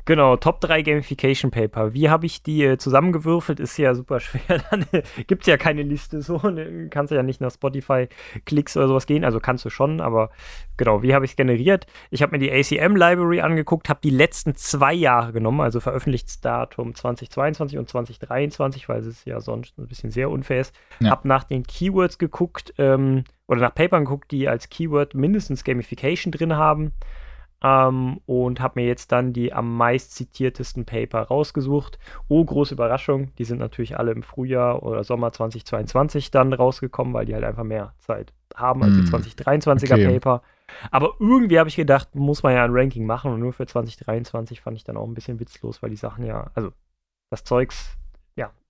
Genau, 0.07 0.37
Top 0.37 0.61
3 0.61 0.83
Gamification 0.83 1.51
Paper. 1.51 1.93
Wie 1.93 2.09
habe 2.09 2.25
ich 2.25 2.41
die 2.41 2.63
äh, 2.63 2.77
zusammengewürfelt? 2.77 3.59
Ist 3.59 3.77
ja 3.77 3.93
super 3.93 4.19
schwer. 4.21 4.63
Dann 4.71 4.85
äh, 4.93 5.03
gibt 5.27 5.41
es 5.41 5.47
ja 5.47 5.57
keine 5.57 5.83
Liste 5.83 6.21
so. 6.21 6.37
Ne? 6.37 6.87
Kannst 6.89 7.11
du 7.11 7.15
ja 7.15 7.23
nicht 7.23 7.41
nach 7.41 7.51
Spotify-Klicks 7.51 8.77
oder 8.77 8.87
sowas 8.87 9.05
gehen. 9.05 9.25
Also 9.25 9.41
kannst 9.41 9.65
du 9.65 9.69
schon, 9.69 9.99
aber 9.99 10.29
genau, 10.77 11.03
wie 11.03 11.13
habe 11.13 11.25
ich 11.25 11.31
es 11.31 11.35
generiert? 11.35 11.87
Ich 12.09 12.21
habe 12.21 12.31
mir 12.31 12.39
die 12.39 12.49
ACM-Library 12.49 13.41
angeguckt, 13.41 13.89
habe 13.89 13.99
die 14.01 14.09
letzten 14.09 14.55
zwei 14.55 14.93
Jahre 14.93 15.33
genommen, 15.33 15.59
also 15.59 15.81
Veröffentlichungsdatum 15.81 16.95
2022 16.95 17.77
und 17.77 17.89
2023, 17.89 18.87
weil 18.87 19.01
es 19.01 19.25
ja 19.25 19.41
sonst 19.41 19.77
ein 19.77 19.87
bisschen 19.87 20.11
sehr 20.11 20.29
unfair 20.29 20.61
ist. 20.61 20.73
Ja. 21.01 21.09
Habe 21.09 21.27
nach 21.27 21.43
den 21.43 21.63
Keywords 21.63 22.17
geguckt 22.17 22.73
ähm, 22.77 23.25
oder 23.45 23.59
nach 23.59 23.75
Papern 23.75 24.05
geguckt, 24.05 24.31
die 24.31 24.47
als 24.47 24.69
Keyword 24.69 25.15
mindestens 25.15 25.65
Gamification 25.65 26.31
drin 26.31 26.55
haben 26.55 26.93
ähm, 27.63 28.19
und 28.25 28.59
habe 28.59 28.79
mir 28.81 28.87
jetzt 28.87 29.11
dann 29.11 29.33
die 29.33 29.53
am 29.53 29.75
meist 29.75 30.15
zitiertesten 30.15 30.85
Paper 30.85 31.21
rausgesucht. 31.23 31.97
Oh, 32.27 32.43
große 32.43 32.73
Überraschung, 32.73 33.33
die 33.37 33.45
sind 33.45 33.59
natürlich 33.59 33.97
alle 33.97 34.11
im 34.11 34.23
Frühjahr 34.23 34.83
oder 34.83 35.03
Sommer 35.03 35.31
2022 35.31 36.31
dann 36.31 36.53
rausgekommen, 36.53 37.13
weil 37.13 37.25
die 37.25 37.33
halt 37.33 37.43
einfach 37.43 37.63
mehr 37.63 37.93
Zeit 37.97 38.33
haben 38.55 38.83
als 38.83 38.93
mm. 38.93 39.05
die 39.05 39.11
2023er 39.11 39.93
okay. 39.93 40.13
Paper. 40.13 40.41
Aber 40.91 41.13
irgendwie 41.19 41.59
habe 41.59 41.69
ich 41.69 41.75
gedacht, 41.75 42.13
muss 42.15 42.43
man 42.43 42.53
ja 42.53 42.63
ein 42.63 42.73
Ranking 42.73 43.05
machen 43.05 43.31
und 43.31 43.39
nur 43.39 43.53
für 43.53 43.65
2023 43.65 44.61
fand 44.61 44.77
ich 44.77 44.83
dann 44.83 44.97
auch 44.97 45.07
ein 45.07 45.13
bisschen 45.13 45.39
witzlos, 45.39 45.81
weil 45.81 45.89
die 45.89 45.95
Sachen 45.95 46.25
ja, 46.25 46.51
also 46.53 46.71
das 47.29 47.43
Zeugs 47.43 47.97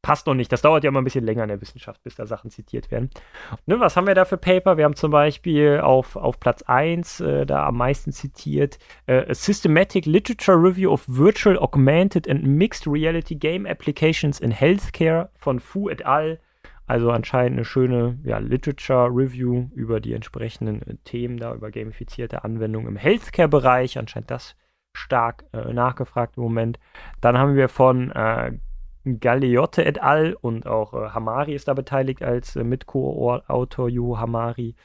passt 0.07 0.25
noch 0.25 0.35
nicht. 0.35 0.49
Das 0.53 0.61
dauert 0.61 0.85
ja 0.85 0.87
immer 0.87 1.01
ein 1.01 1.03
bisschen 1.03 1.25
länger 1.25 1.43
in 1.43 1.49
der 1.49 1.59
Wissenschaft, 1.59 2.01
bis 2.01 2.15
da 2.15 2.25
Sachen 2.25 2.49
zitiert 2.49 2.91
werden. 2.91 3.09
Ne, 3.65 3.77
was 3.81 3.97
haben 3.97 4.07
wir 4.07 4.15
da 4.15 4.23
für 4.23 4.37
Paper? 4.37 4.77
Wir 4.77 4.85
haben 4.85 4.95
zum 4.95 5.11
Beispiel 5.11 5.81
auf, 5.81 6.15
auf 6.15 6.39
Platz 6.39 6.61
1 6.61 7.19
äh, 7.19 7.45
da 7.45 7.67
am 7.67 7.75
meisten 7.75 8.13
zitiert 8.13 8.79
äh, 9.07 9.29
A 9.29 9.33
Systematic 9.33 10.05
Literature 10.05 10.55
Review 10.55 10.93
of 10.93 11.03
Virtual 11.09 11.59
Augmented 11.59 12.29
and 12.29 12.45
Mixed 12.45 12.87
Reality 12.87 13.35
Game 13.35 13.65
Applications 13.65 14.39
in 14.39 14.51
Healthcare 14.51 15.29
von 15.35 15.59
Fu 15.59 15.89
et 15.89 16.05
al. 16.05 16.39
Also 16.85 17.11
anscheinend 17.11 17.57
eine 17.57 17.65
schöne 17.65 18.17
ja, 18.23 18.37
Literature 18.37 19.09
Review 19.09 19.67
über 19.75 19.99
die 19.99 20.13
entsprechenden 20.13 20.83
äh, 20.83 20.95
Themen 21.03 21.35
da, 21.35 21.53
über 21.53 21.69
gamifizierte 21.69 22.45
Anwendungen 22.45 22.87
im 22.87 22.95
Healthcare-Bereich. 22.95 23.97
Anscheinend 23.97 24.31
das 24.31 24.55
stark 24.93 25.43
äh, 25.51 25.73
nachgefragt 25.73 26.37
im 26.37 26.43
Moment. 26.43 26.79
Dann 27.19 27.37
haben 27.37 27.57
wir 27.57 27.67
von 27.67 28.11
äh, 28.11 28.53
Galeotte 29.19 29.83
et 29.85 30.01
al. 30.01 30.35
und 30.39 30.67
auch 30.67 30.93
äh, 30.93 31.09
Hamari 31.09 31.53
ist 31.53 31.67
da 31.67 31.73
beteiligt 31.73 32.21
als 32.21 32.55
äh, 32.55 32.63
Mitco-Autor 32.63 33.89
Yuho 33.89 34.17
Hamari. 34.17 34.75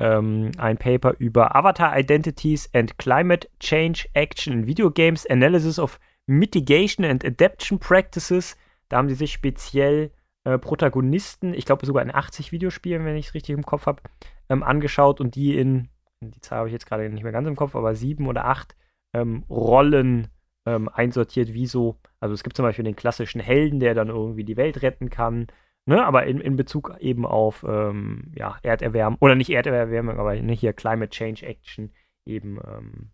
Ähm, 0.00 0.52
ein 0.58 0.78
Paper 0.78 1.14
über 1.18 1.56
Avatar 1.56 1.98
Identities 1.98 2.72
and 2.72 2.98
Climate 2.98 3.48
Change 3.58 4.08
Action 4.12 4.52
in 4.52 4.66
Video 4.66 4.90
Games, 4.90 5.26
Analysis 5.28 5.78
of 5.78 5.98
Mitigation 6.26 7.04
and 7.04 7.24
Adaption 7.24 7.78
Practices. 7.78 8.56
Da 8.88 8.98
haben 8.98 9.08
sie 9.08 9.16
sich 9.16 9.32
speziell 9.32 10.12
äh, 10.44 10.58
Protagonisten, 10.58 11.52
ich 11.52 11.64
glaube 11.64 11.84
sogar 11.84 12.02
in 12.02 12.14
80 12.14 12.52
Videospielen, 12.52 13.04
wenn 13.04 13.16
ich 13.16 13.28
es 13.28 13.34
richtig 13.34 13.54
im 13.54 13.66
Kopf 13.66 13.86
habe, 13.86 14.02
ähm, 14.48 14.62
angeschaut 14.62 15.20
und 15.20 15.34
die 15.34 15.58
in, 15.58 15.88
die 16.20 16.40
Zahl 16.40 16.58
habe 16.58 16.68
ich 16.68 16.72
jetzt 16.72 16.86
gerade 16.86 17.08
nicht 17.08 17.22
mehr 17.22 17.32
ganz 17.32 17.48
im 17.48 17.56
Kopf, 17.56 17.74
aber 17.74 17.94
sieben 17.94 18.28
oder 18.28 18.44
acht 18.44 18.76
ähm, 19.14 19.44
Rollen 19.50 20.28
ähm, 20.68 20.88
einsortiert, 20.88 21.54
wie 21.54 21.66
so, 21.66 21.96
also 22.20 22.34
es 22.34 22.42
gibt 22.42 22.56
zum 22.56 22.64
Beispiel 22.64 22.84
den 22.84 22.96
klassischen 22.96 23.40
Helden, 23.40 23.80
der 23.80 23.94
dann 23.94 24.08
irgendwie 24.08 24.44
die 24.44 24.56
Welt 24.56 24.82
retten 24.82 25.08
kann, 25.10 25.46
ne, 25.86 26.04
aber 26.04 26.26
in, 26.26 26.40
in 26.40 26.56
Bezug 26.56 26.96
eben 27.00 27.24
auf 27.24 27.64
ähm, 27.66 28.32
ja, 28.36 28.58
Erderwärmung, 28.62 29.18
oder 29.20 29.34
nicht 29.34 29.50
Erderwärmung, 29.50 30.18
aber 30.18 30.34
ne, 30.34 30.52
hier 30.52 30.72
Climate 30.72 31.10
Change 31.10 31.46
Action 31.46 31.90
eben, 32.26 32.58
ähm, 32.66 33.10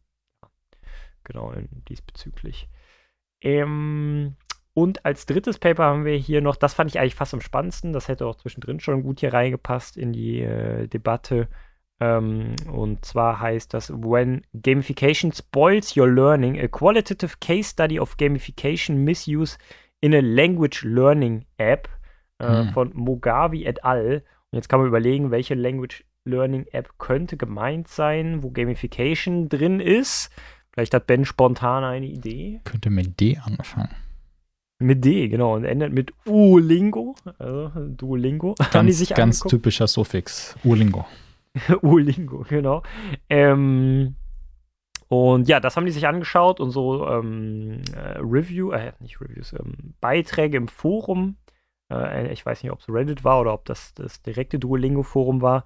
genau, 1.22 1.52
diesbezüglich. 1.88 2.68
Ähm, 3.40 4.36
und 4.74 5.04
als 5.04 5.26
drittes 5.26 5.58
Paper 5.58 5.84
haben 5.84 6.04
wir 6.04 6.16
hier 6.16 6.40
noch, 6.40 6.56
das 6.56 6.74
fand 6.74 6.90
ich 6.90 6.98
eigentlich 6.98 7.14
fast 7.14 7.34
am 7.34 7.40
spannendsten, 7.40 7.92
das 7.92 8.08
hätte 8.08 8.26
auch 8.26 8.36
zwischendrin 8.36 8.80
schon 8.80 9.04
gut 9.04 9.20
hier 9.20 9.32
reingepasst 9.32 9.96
in 9.96 10.12
die 10.12 10.40
äh, 10.40 10.88
Debatte. 10.88 11.48
Ähm, 12.04 12.54
und 12.70 13.04
zwar 13.04 13.40
heißt 13.40 13.72
das 13.72 13.90
When 13.90 14.42
Gamification 14.52 15.32
Spoils 15.32 15.96
Your 15.96 16.08
Learning, 16.08 16.60
a 16.60 16.68
Qualitative 16.68 17.36
Case 17.40 17.70
Study 17.70 17.98
of 17.98 18.16
Gamification 18.16 19.04
Misuse 19.04 19.56
in 20.00 20.14
a 20.14 20.20
Language 20.20 20.82
Learning 20.84 21.46
App 21.56 21.88
äh, 22.38 22.46
hm. 22.46 22.72
von 22.72 22.90
Mogavi 22.94 23.64
et 23.64 23.84
al. 23.84 24.22
Und 24.50 24.56
jetzt 24.56 24.68
kann 24.68 24.80
man 24.80 24.88
überlegen, 24.88 25.30
welche 25.30 25.54
Language 25.54 26.04
Learning 26.26 26.66
App 26.72 26.98
könnte 26.98 27.36
gemeint 27.36 27.88
sein, 27.88 28.42
wo 28.42 28.50
Gamification 28.50 29.48
drin 29.48 29.80
ist. 29.80 30.30
Vielleicht 30.72 30.92
hat 30.92 31.06
Ben 31.06 31.24
spontan 31.24 31.84
eine 31.84 32.06
Idee. 32.06 32.60
Könnte 32.64 32.90
mit 32.90 33.20
D 33.20 33.38
anfangen. 33.38 33.94
Mit 34.78 35.04
D, 35.04 35.28
genau. 35.28 35.54
Und 35.54 35.64
endet 35.64 35.92
mit 35.92 36.12
Ulingo. 36.26 37.14
Also 37.38 37.70
Duolingo. 37.88 38.56
Ganz, 38.72 39.08
ganz 39.14 39.40
typischer 39.40 39.86
Suffix. 39.86 40.56
Ulingo. 40.64 41.06
Ulingo, 41.82 42.44
genau. 42.48 42.82
Ähm, 43.28 44.16
und 45.08 45.48
ja, 45.48 45.60
das 45.60 45.76
haben 45.76 45.86
die 45.86 45.92
sich 45.92 46.06
angeschaut 46.06 46.60
und 46.60 46.70
so 46.70 47.06
ähm, 47.08 47.82
äh, 47.94 48.18
Review, 48.18 48.72
äh, 48.72 48.92
nicht 49.00 49.20
Reviews, 49.20 49.52
ähm, 49.52 49.94
Beiträge 50.00 50.56
im 50.56 50.68
Forum. 50.68 51.36
Äh, 51.92 52.32
ich 52.32 52.44
weiß 52.44 52.62
nicht, 52.62 52.72
ob 52.72 52.80
es 52.80 52.88
Reddit 52.88 53.24
war 53.24 53.40
oder 53.40 53.54
ob 53.54 53.64
das 53.66 53.94
das 53.94 54.22
direkte 54.22 54.58
Duolingo-Forum 54.58 55.42
war 55.42 55.64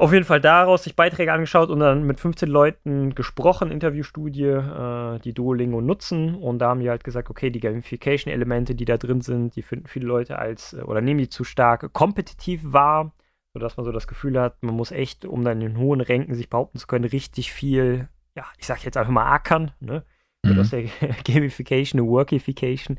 auf 0.00 0.14
jeden 0.14 0.24
Fall 0.24 0.40
daraus 0.40 0.84
sich 0.84 0.96
Beiträge 0.96 1.30
angeschaut 1.30 1.68
und 1.68 1.80
dann 1.80 2.04
mit 2.04 2.20
15 2.20 2.48
Leuten 2.48 3.14
gesprochen, 3.14 3.70
Interviewstudie, 3.70 4.44
äh, 4.44 5.18
die 5.18 5.34
Duolingo 5.34 5.82
nutzen. 5.82 6.34
Und 6.36 6.58
da 6.60 6.70
haben 6.70 6.80
die 6.80 6.88
halt 6.88 7.04
gesagt, 7.04 7.28
okay, 7.28 7.50
die 7.50 7.60
Gamification-Elemente, 7.60 8.74
die 8.74 8.86
da 8.86 8.96
drin 8.96 9.20
sind, 9.20 9.56
die 9.56 9.62
finden 9.62 9.86
viele 9.86 10.06
Leute 10.06 10.38
als, 10.38 10.72
äh, 10.72 10.80
oder 10.82 11.02
nehmen 11.02 11.18
die 11.18 11.28
zu 11.28 11.44
stark 11.44 11.92
kompetitiv 11.92 12.62
wahr, 12.64 13.12
sodass 13.52 13.76
man 13.76 13.84
so 13.84 13.92
das 13.92 14.06
Gefühl 14.06 14.40
hat, 14.40 14.62
man 14.62 14.74
muss 14.74 14.92
echt, 14.92 15.24
um 15.24 15.44
dann 15.44 15.60
in 15.60 15.72
den 15.72 15.78
hohen 15.78 16.00
Ränken 16.00 16.34
sich 16.34 16.48
behaupten 16.50 16.78
zu 16.78 16.86
können, 16.86 17.04
richtig 17.04 17.52
viel, 17.52 18.08
ja, 18.34 18.44
ich 18.58 18.66
sag 18.66 18.84
jetzt 18.84 18.96
einfach 18.96 19.12
mal 19.12 19.30
ackern, 19.30 19.72
ne? 19.80 20.04
mhm. 20.42 20.58
aus 20.58 20.70
der 20.70 20.84
Gamification, 21.24 22.00
eine 22.00 22.08
Workification, 22.08 22.98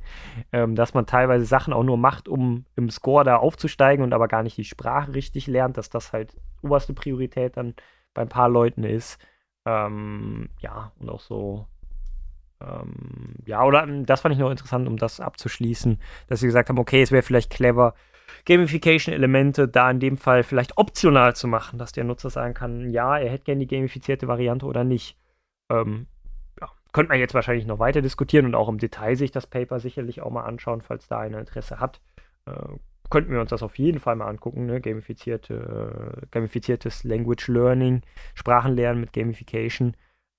ähm, 0.51 0.75
dass 0.75 0.93
man 0.93 1.05
teilweise 1.05 1.46
Sachen 1.46 1.74
auch 1.74 1.84
nur 1.84 1.98
macht, 1.98 2.27
um 2.27 2.65
im 2.75 2.89
Score 2.89 3.24
da 3.24 3.38
aufzusteigen 3.38 4.03
und 4.03 4.13
aber 4.13 4.27
gar 4.27 4.43
nicht 4.43 4.58
die 4.58 4.65
Sprache 4.65 5.13
richtig 5.13 5.48
lernt, 5.48 5.77
dass 5.77 5.89
das 5.89 6.13
halt 6.13 6.36
oberste 6.62 6.93
Priorität 6.93 7.58
dann 7.58 7.75
bei 8.13 8.22
ein 8.22 8.29
paar 8.29 8.50
Leuten 8.50 8.84
ist. 8.84 9.20
Ähm, 9.65 10.50
ja, 10.60 10.91
und 11.00 11.10
auch 11.10 11.22
so 11.22 11.67
ähm, 12.62 13.36
ja, 13.46 13.63
oder 13.63 13.88
das 13.88 14.22
fand 14.22 14.34
ich 14.34 14.39
noch 14.39 14.51
interessant, 14.51 14.88
um 14.88 14.98
das 14.98 15.20
abzuschließen, 15.20 16.00
dass 16.27 16.39
sie 16.39 16.46
gesagt 16.46 16.70
haben, 16.70 16.79
okay, 16.79 17.01
es 17.01 17.12
wäre 17.12 17.24
vielleicht 17.24 17.50
clever, 17.50 17.93
Gamification-Elemente 18.45 19.67
da 19.67 19.91
in 19.91 20.00
dem 20.00 20.17
Fall 20.17 20.43
vielleicht 20.43 20.77
optional 20.77 21.35
zu 21.35 21.47
machen, 21.47 21.79
dass 21.79 21.91
der 21.91 22.03
Nutzer 22.03 22.29
sagen 22.29 22.53
kann, 22.53 22.89
ja, 22.89 23.17
er 23.17 23.29
hätte 23.29 23.45
gerne 23.45 23.65
die 23.65 23.75
gamifizierte 23.75 24.27
Variante 24.27 24.65
oder 24.65 24.83
nicht. 24.83 25.17
Ähm, 25.69 26.07
könnte 26.91 27.09
man 27.09 27.19
jetzt 27.19 27.33
wahrscheinlich 27.33 27.65
noch 27.65 27.79
weiter 27.79 28.01
diskutieren 28.01 28.45
und 28.45 28.55
auch 28.55 28.67
im 28.67 28.77
Detail 28.77 29.15
sich 29.15 29.31
das 29.31 29.47
Paper 29.47 29.79
sicherlich 29.79 30.21
auch 30.21 30.31
mal 30.31 30.43
anschauen, 30.43 30.81
falls 30.81 31.07
da 31.07 31.19
einer 31.19 31.39
Interesse 31.39 31.79
hat. 31.79 32.01
Äh, 32.45 32.51
könnten 33.09 33.31
wir 33.31 33.41
uns 33.41 33.50
das 33.50 33.63
auf 33.63 33.77
jeden 33.77 34.00
Fall 34.00 34.15
mal 34.15 34.27
angucken, 34.27 34.65
ne? 34.65 34.81
Gamifizierte, 34.81 36.21
äh, 36.21 36.25
gamifiziertes 36.31 37.03
Language 37.03 37.47
Learning, 37.47 38.01
Sprachenlernen 38.33 39.01
mit 39.01 39.13
Gamification. 39.13 39.95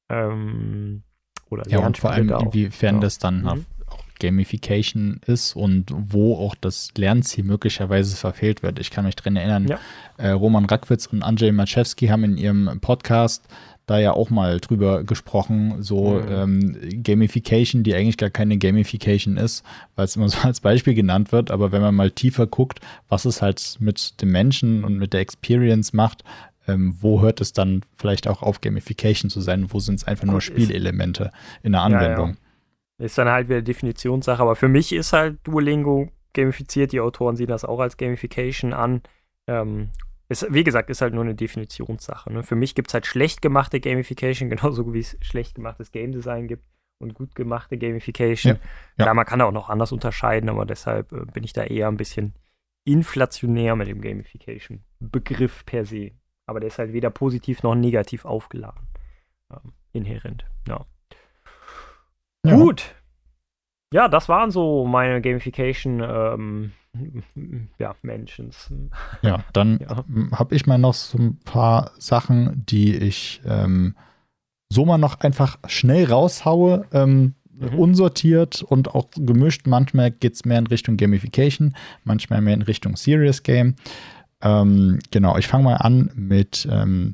Ähm, 0.09 1.03
oder 1.49 1.69
ja, 1.69 1.81
und 1.81 1.99
vor 1.99 2.11
allem, 2.11 2.31
inwiefern 2.31 2.97
ja. 2.97 3.01
das 3.01 3.19
dann 3.19 3.43
mhm. 3.43 3.67
Gamification 4.23 5.21
ist 5.27 5.57
und 5.57 5.87
wo 5.91 6.37
auch 6.37 6.55
das 6.55 6.93
Lernziel 6.97 7.45
möglicherweise 7.45 8.17
verfehlt 8.17 8.63
wird. 8.63 8.79
Ich 8.79 8.91
kann 8.91 9.05
mich 9.05 9.17
daran 9.17 9.37
erinnern, 9.37 9.67
ja. 9.67 9.79
äh, 10.17 10.31
Roman 10.31 10.65
Rackwitz 10.65 11.07
und 11.07 11.23
Andrzej 11.23 11.51
Maczewski 11.51 12.07
haben 12.07 12.25
in 12.25 12.39
ihrem 12.39 12.79
Podcast 12.81 13.45
da 13.87 13.99
ja 13.99 14.13
auch 14.13 14.31
mal 14.31 14.61
drüber 14.61 15.03
gesprochen, 15.03 15.83
so 15.83 16.13
mhm. 16.13 16.29
ähm, 16.31 17.03
Gamification, 17.03 17.83
die 17.83 17.97
eigentlich 17.97 18.17
gar 18.17 18.31
keine 18.31 18.57
Gamification 18.57 19.37
ist, 19.37 19.65
weil 19.97 20.05
es 20.05 20.15
immer 20.15 20.29
so 20.29 20.39
als 20.43 20.61
Beispiel 20.61 20.95
genannt 20.95 21.33
wird, 21.33 21.51
aber 21.51 21.73
wenn 21.73 21.83
man 21.83 21.95
mal 21.95 22.13
tiefer 22.13 22.47
guckt, 22.47 22.81
was 23.09 23.25
es 23.25 23.43
halt 23.43 23.77
mit 23.81 24.23
dem 24.23 24.31
Menschen 24.31 24.85
und 24.85 24.99
mit 24.99 25.13
der 25.13 25.21
Experience 25.21 25.93
macht, 25.93 26.23
ähm, 26.69 26.95
wo 27.01 27.21
hört 27.21 27.41
es 27.41 27.53
dann 27.53 27.83
vielleicht 27.97 28.29
auch 28.29 28.43
auf 28.43 28.61
Gamification 28.61 29.31
zu 29.31 29.41
sein, 29.41 29.67
wo 29.73 29.81
sind 29.81 29.97
es 29.97 30.05
einfach 30.05 30.27
nur 30.27 30.41
Spielelemente 30.41 31.33
in 31.65 31.73
der 31.73 31.83
Anwendung. 31.83 32.29
Ja, 32.29 32.35
ja. 32.35 32.42
Ist 33.03 33.19
dann 33.19 33.29
halt 33.29 33.49
wieder 33.49 33.63
Definitionssache, 33.63 34.41
aber 34.41 34.55
für 34.55 34.69
mich 34.69 34.93
ist 34.93 35.13
halt 35.13 35.39
Duolingo 35.45 36.09
gamifiziert, 36.35 36.93
die 36.93 37.01
Autoren 37.01 37.37
sehen 37.37 37.49
das 37.49 37.65
auch 37.65 37.81
als 37.81 37.97
Gamification 37.97 38.73
an. 38.73 39.03
Ähm, 39.49 39.91
ist, 40.29 40.47
wie 40.51 40.63
gesagt, 40.63 40.89
ist 40.89 41.03
halt 41.03 41.13
nur 41.13 41.25
eine 41.25 41.35
Definitionssache. 41.35 42.33
Ne? 42.33 42.43
Für 42.45 42.55
mich 42.55 42.75
gibt 42.75 42.89
es 42.89 42.95
halt 42.95 43.07
schlecht 43.07 43.43
gemachte 43.43 43.81
Gamification, 43.81 44.49
genauso 44.51 44.95
wie 44.95 45.01
es 45.01 45.17
schlecht 45.21 45.57
gemachtes 45.57 45.91
Game 45.91 46.13
Design 46.13 46.47
gibt 46.47 46.65
und 46.99 47.15
gut 47.15 47.35
gemachte 47.35 47.77
Gamification. 47.77 48.55
Ja, 48.55 48.61
ja. 48.99 49.05
Klar, 49.05 49.15
man 49.15 49.27
kann 49.27 49.41
auch 49.41 49.51
noch 49.51 49.69
anders 49.69 49.91
unterscheiden, 49.91 50.49
aber 50.49 50.65
deshalb 50.65 51.13
äh, 51.13 51.25
bin 51.27 51.43
ich 51.43 51.53
da 51.53 51.65
eher 51.65 51.89
ein 51.89 51.97
bisschen 51.97 52.35
inflationär 52.85 53.75
mit 53.75 53.89
dem 53.89 54.01
Gamification-Begriff 54.01 55.67
per 55.67 55.85
se. 55.85 56.13
Aber 56.47 56.61
der 56.61 56.69
ist 56.69 56.79
halt 56.79 56.93
weder 56.93 57.11
positiv 57.11 57.63
noch 57.63 57.75
negativ 57.75 58.25
aufgeladen. 58.25 58.87
Ähm, 59.51 59.73
inhärent. 59.93 60.45
Ja. 60.69 60.87
Ja. 62.45 62.57
Gut. 62.57 62.95
Ja, 63.93 64.09
das 64.09 64.29
waren 64.29 64.51
so 64.51 64.87
meine 64.87 65.21
Gamification 65.21 66.01
ähm, 66.01 66.73
ja, 67.79 67.95
Mentions. 68.03 68.71
Ja, 69.23 69.45
dann 69.53 69.79
ja. 69.81 70.05
habe 70.33 70.55
ich 70.55 70.67
mal 70.67 70.79
noch 70.79 70.95
so 70.95 71.19
ein 71.19 71.39
paar 71.41 71.93
Sachen, 71.99 72.65
die 72.67 72.97
ich 72.97 73.43
ähm, 73.47 73.95
so 74.71 74.85
mal 74.85 74.99
noch 74.99 75.21
einfach 75.21 75.59
schnell 75.67 76.07
raushaue. 76.07 76.87
Ähm, 76.93 77.35
mhm. 77.53 77.79
Unsortiert 77.79 78.63
und 78.63 78.95
auch 78.95 79.09
gemischt. 79.17 79.67
Manchmal 79.67 80.11
geht 80.11 80.35
es 80.35 80.45
mehr 80.45 80.59
in 80.59 80.67
Richtung 80.67 80.97
Gamification, 80.97 81.75
manchmal 82.05 82.41
mehr 82.41 82.55
in 82.55 82.63
Richtung 82.63 82.97
Serious 82.97 83.43
Game. 83.43 83.77
Ähm, 84.43 84.99
genau, 85.11 85.37
ich 85.39 85.47
fange 85.47 85.65
mal 85.65 85.77
an 85.77 86.11
mit 86.15 86.67
ähm, 86.71 87.13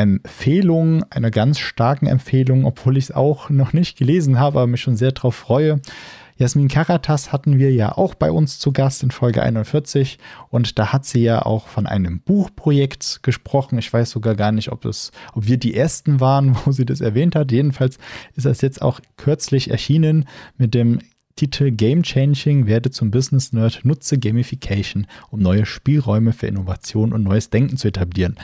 Empfehlung, 0.00 1.04
einer 1.10 1.30
ganz 1.30 1.58
starken 1.58 2.06
Empfehlung, 2.06 2.64
obwohl 2.64 2.96
ich 2.96 3.04
es 3.04 3.12
auch 3.12 3.50
noch 3.50 3.72
nicht 3.72 3.98
gelesen 3.98 4.38
habe, 4.38 4.58
aber 4.58 4.66
mich 4.66 4.80
schon 4.80 4.96
sehr 4.96 5.12
darauf 5.12 5.34
freue. 5.34 5.80
Jasmin 6.40 6.68
Karatas 6.68 7.32
hatten 7.32 7.58
wir 7.58 7.70
ja 7.70 7.98
auch 7.98 8.14
bei 8.14 8.32
uns 8.32 8.58
zu 8.58 8.72
Gast 8.72 9.02
in 9.02 9.10
Folge 9.10 9.42
41 9.42 10.18
und 10.48 10.78
da 10.78 10.90
hat 10.90 11.04
sie 11.04 11.22
ja 11.22 11.42
auch 11.44 11.68
von 11.68 11.86
einem 11.86 12.20
Buchprojekt 12.20 13.22
gesprochen. 13.22 13.78
Ich 13.78 13.92
weiß 13.92 14.08
sogar 14.08 14.34
gar 14.34 14.50
nicht, 14.50 14.72
ob, 14.72 14.86
es, 14.86 15.12
ob 15.34 15.46
wir 15.46 15.58
die 15.58 15.76
ersten 15.76 16.18
waren, 16.18 16.56
wo 16.64 16.72
sie 16.72 16.86
das 16.86 17.02
erwähnt 17.02 17.36
hat. 17.36 17.52
Jedenfalls 17.52 17.98
ist 18.36 18.46
das 18.46 18.62
jetzt 18.62 18.80
auch 18.80 19.00
kürzlich 19.18 19.70
erschienen 19.70 20.26
mit 20.56 20.72
dem 20.72 21.00
Titel 21.36 21.70
Game 21.70 22.02
Changing, 22.02 22.66
werde 22.66 22.90
zum 22.90 23.10
Business 23.10 23.52
Nerd, 23.52 23.80
nutze 23.82 24.18
Gamification, 24.18 25.06
um 25.30 25.40
neue 25.40 25.66
Spielräume 25.66 26.32
für 26.32 26.46
Innovation 26.46 27.12
und 27.12 27.22
neues 27.22 27.50
Denken 27.50 27.76
zu 27.76 27.88
etablieren. 27.88 28.36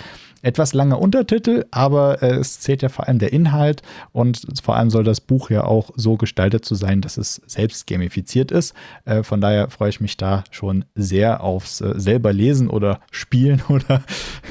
Etwas 0.43 0.75
langer 0.75 1.01
Untertitel, 1.01 1.65
aber 1.71 2.23
äh, 2.23 2.37
es 2.37 2.61
zählt 2.61 2.83
ja 2.83 2.89
vor 2.89 3.09
allem 3.09 3.19
der 3.19 3.33
Inhalt 3.33 3.83
und 4.13 4.43
vor 4.63 4.77
allem 4.77 4.91
soll 4.91 5.03
das 5.03 5.21
Buch 5.21 5.51
ja 5.51 5.65
auch 5.65 5.91
so 5.97 6.17
gestaltet 6.17 6.65
zu 6.65 6.75
sein, 6.75 7.01
dass 7.01 7.17
es 7.17 7.41
selbst 7.47 7.87
gamifiziert 7.87 8.51
ist. 8.51 8.75
Äh, 9.05 9.23
von 9.23 9.41
daher 9.41 9.71
freue 9.71 9.91
ich 9.91 10.01
mich 10.01 10.17
da 10.17 10.45
schon 10.51 10.85
sehr 10.95 11.43
aufs 11.43 11.81
äh, 11.81 11.95
selber 11.97 12.33
lesen 12.33 12.69
oder 12.69 13.01
spielen 13.11 13.63
oder 13.69 14.03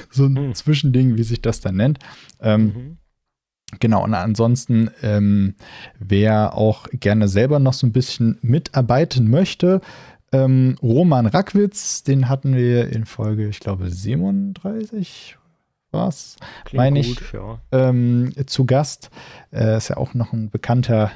so 0.10 0.26
ein 0.26 0.36
hm. 0.36 0.56
Zwischending, 0.56 1.18
wie 1.18 1.24
sich 1.24 1.42
das 1.42 1.62
dann 1.62 1.76
nennt. 1.76 2.00
Ähm, 2.42 2.64
mhm. 2.64 2.98
Genau, 3.80 4.04
und 4.04 4.14
ansonsten, 4.14 4.90
ähm, 5.02 5.56
wer 6.00 6.56
auch 6.56 6.88
gerne 6.92 7.28
selber 7.28 7.60
noch 7.60 7.74
so 7.74 7.88
ein 7.88 7.92
bisschen 7.92 8.38
mitarbeiten 8.42 9.30
möchte, 9.30 9.82
ähm, 10.32 10.76
Roman 10.82 11.26
Rackwitz, 11.26 12.04
den 12.04 12.30
hatten 12.30 12.56
wir 12.56 12.90
in 12.90 13.06
Folge, 13.06 13.48
ich 13.48 13.60
glaube, 13.60 13.90
37 13.90 15.38
was, 15.96 16.36
meine 16.74 17.00
ich, 17.00 17.20
ja. 17.34 17.60
ähm, 17.72 18.34
zu 18.46 18.66
Gast. 18.66 19.10
Äh, 19.52 19.78
ist 19.78 19.90
ja 19.90 19.98
auch 19.98 20.14
noch 20.14 20.34
ein 20.34 20.50
bekannter 20.50 21.12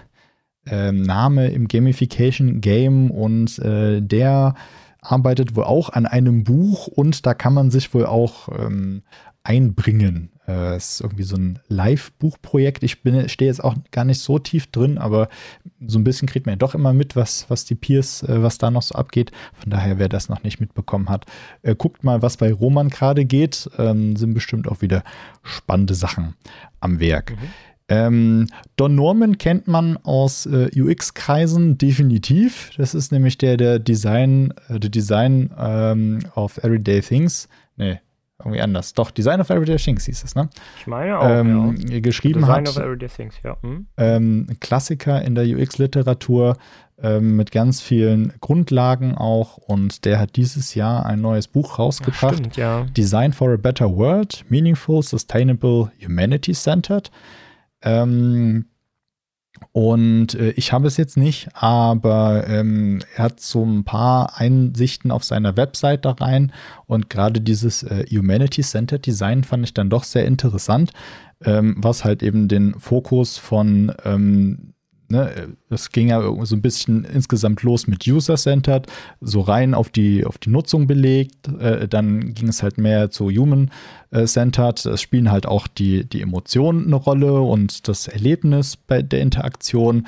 äh, 0.66 0.92
Name 0.92 1.50
im 1.50 1.68
Gamification-Game 1.68 3.12
und 3.12 3.60
äh, 3.60 4.02
der 4.02 4.56
arbeitet 5.02 5.56
wohl 5.56 5.64
auch 5.64 5.90
an 5.90 6.06
einem 6.06 6.44
Buch 6.44 6.88
und 6.88 7.26
da 7.26 7.34
kann 7.34 7.54
man 7.54 7.72
sich 7.72 7.94
wohl 7.94 8.06
auch 8.06 8.50
ähm, 8.50 9.04
einbringen. 9.44 10.32
Äh, 10.50 10.76
es 10.76 10.94
ist 10.94 11.02
irgendwie 11.02 11.24
so 11.24 11.36
ein 11.36 11.60
Live-Buchprojekt. 11.68 12.82
Ich 12.84 12.98
stehe 13.28 13.50
jetzt 13.50 13.64
auch 13.64 13.76
gar 13.92 14.04
nicht 14.04 14.20
so 14.20 14.40
tief 14.40 14.68
drin, 14.68 14.98
aber 14.98 15.30
so 15.86 16.00
ein 16.00 16.04
bisschen 16.04 16.28
kriegt 16.28 16.48
man 16.48 16.54
ja 16.54 16.58
doch 16.58 16.74
immer 16.74 16.92
mit, 16.92 17.16
was, 17.16 17.46
was 17.50 17.66
die 17.66 17.76
Peers, 17.76 18.24
äh, 18.24 18.42
was 18.42 18.58
da 18.58 18.72
noch 18.72 18.82
so 18.82 18.96
abgeht. 18.96 19.32
Von 19.54 19.70
daher, 19.70 20.00
wer 20.00 20.10
das 20.10 20.28
noch 20.28 20.44
nicht 20.44 20.60
mitbekommen 20.60 21.10
hat, 21.10 21.26
äh, 21.62 21.76
guckt 21.76 22.04
mal, 22.04 22.24
was 22.24 22.38
bei 22.38 22.52
Roman 22.52 22.90
gerade 22.90 23.26
geht. 23.26 23.70
Ähm, 23.78 24.16
sind 24.16 24.34
bestimmt 24.34 24.68
auch 24.68 24.82
wieder 24.82 25.04
spannende 25.44 25.94
Sachen 25.94 26.34
am 26.80 27.00
Werk. 27.00 27.32
Mhm. 27.32 27.48
Ähm, 27.92 28.48
Don 28.76 28.96
Norman 28.96 29.38
kennt 29.38 29.68
man 29.68 29.98
aus 29.98 30.46
äh, 30.46 30.70
UX-Kreisen 30.76 31.78
definitiv. 31.78 32.72
Das 32.78 32.94
ist 32.94 33.12
nämlich 33.12 33.38
der, 33.38 33.58
der 33.58 33.80
Design, 33.80 34.54
äh, 34.68 34.80
der 34.80 34.90
Design 34.90 35.52
ähm, 35.58 36.20
of 36.36 36.58
Everyday 36.60 37.02
Things. 37.02 37.48
Nee, 37.78 38.00
irgendwie 38.40 38.62
anders. 38.62 38.94
Doch, 38.94 39.12
Design 39.12 39.42
of 39.42 39.50
Everyday 39.50 39.78
Things 39.78 40.06
hieß 40.06 40.24
es, 40.24 40.36
ne? 40.36 40.50
Ich 40.80 40.88
meine 40.88 41.20
auch, 41.20 41.30
ähm, 41.30 41.76
ja. 41.90 42.00
Geschrieben 42.00 42.42
Design 42.42 42.68
hat, 42.68 42.70
of 42.70 42.78
Everyday 42.78 43.10
Things, 43.10 43.36
ja. 43.44 43.58
Hm? 43.62 43.88
Ähm, 43.98 44.48
Klassiker 44.60 45.22
in 45.22 45.36
der 45.36 45.46
UX-Literatur 45.46 46.58
ähm, 47.02 47.36
mit 47.36 47.52
ganz 47.52 47.82
vielen 47.82 48.34
Grundlagen 48.40 49.16
auch 49.16 49.58
und 49.58 50.06
der 50.06 50.20
hat 50.20 50.36
dieses 50.36 50.76
Jahr 50.76 51.06
ein 51.06 51.22
neues 51.22 51.48
Buch 51.48 51.80
rausgebracht. 51.80 52.38
Stimmt, 52.38 52.58
ja. 52.58 52.86
Design 52.96 53.34
for 53.34 53.54
a 53.54 53.58
Better 53.58 53.96
World, 53.96 54.46
Meaningful, 54.50 55.02
Sustainable, 55.04 55.92
Humanity-Centered. 56.04 57.12
Ähm, 57.82 58.66
und 59.72 60.36
äh, 60.36 60.52
ich 60.52 60.74
habe 60.74 60.88
es 60.88 60.98
jetzt 60.98 61.18
nicht, 61.18 61.50
aber 61.54 62.48
ähm, 62.48 63.02
er 63.16 63.26
hat 63.26 63.40
so 63.40 63.64
ein 63.64 63.84
paar 63.84 64.38
Einsichten 64.38 65.12
auf 65.12 65.24
seiner 65.24 65.58
Website 65.58 66.06
da 66.06 66.12
rein. 66.12 66.52
Und 66.86 67.10
gerade 67.10 67.42
dieses 67.42 67.84
äh, 67.84 68.06
Humanity-Centered 68.10 69.06
Design 69.06 69.44
fand 69.44 69.66
ich 69.66 69.74
dann 69.74 69.90
doch 69.90 70.04
sehr 70.04 70.26
interessant, 70.26 70.92
ähm, 71.44 71.76
was 71.78 72.04
halt 72.04 72.24
eben 72.24 72.48
den 72.48 72.80
Fokus 72.80 73.38
von 73.38 73.94
ähm, 74.06 74.74
ne, 75.10 75.50
es 75.70 75.92
ging 75.92 76.10
ja 76.10 76.22
so 76.46 76.56
ein 76.56 76.62
bisschen 76.62 77.04
insgesamt 77.04 77.64
los 77.64 77.88
mit 77.88 78.08
User-Centered, 78.08 78.88
so 79.22 79.42
rein 79.42 79.74
auf 79.74 79.90
die, 79.90 80.26
auf 80.26 80.38
die 80.38 80.50
Nutzung 80.50 80.88
belegt. 80.88 81.48
Äh, 81.60 81.88
dann 81.88 82.34
ging 82.34 82.48
es 82.48 82.64
halt 82.64 82.78
mehr 82.78 83.10
zu 83.12 83.30
Human-Centered. 83.30 84.86
Es 84.86 85.02
spielen 85.02 85.32
halt 85.32 85.46
auch 85.46 85.68
die, 85.68 86.06
die 86.06 86.22
Emotionen 86.22 86.86
eine 86.88 86.96
Rolle 86.96 87.42
und 87.42 87.88
das 87.88 88.08
Erlebnis 88.08 88.78
bei 88.78 89.02
der 89.02 89.22
Interaktion. 89.22 90.08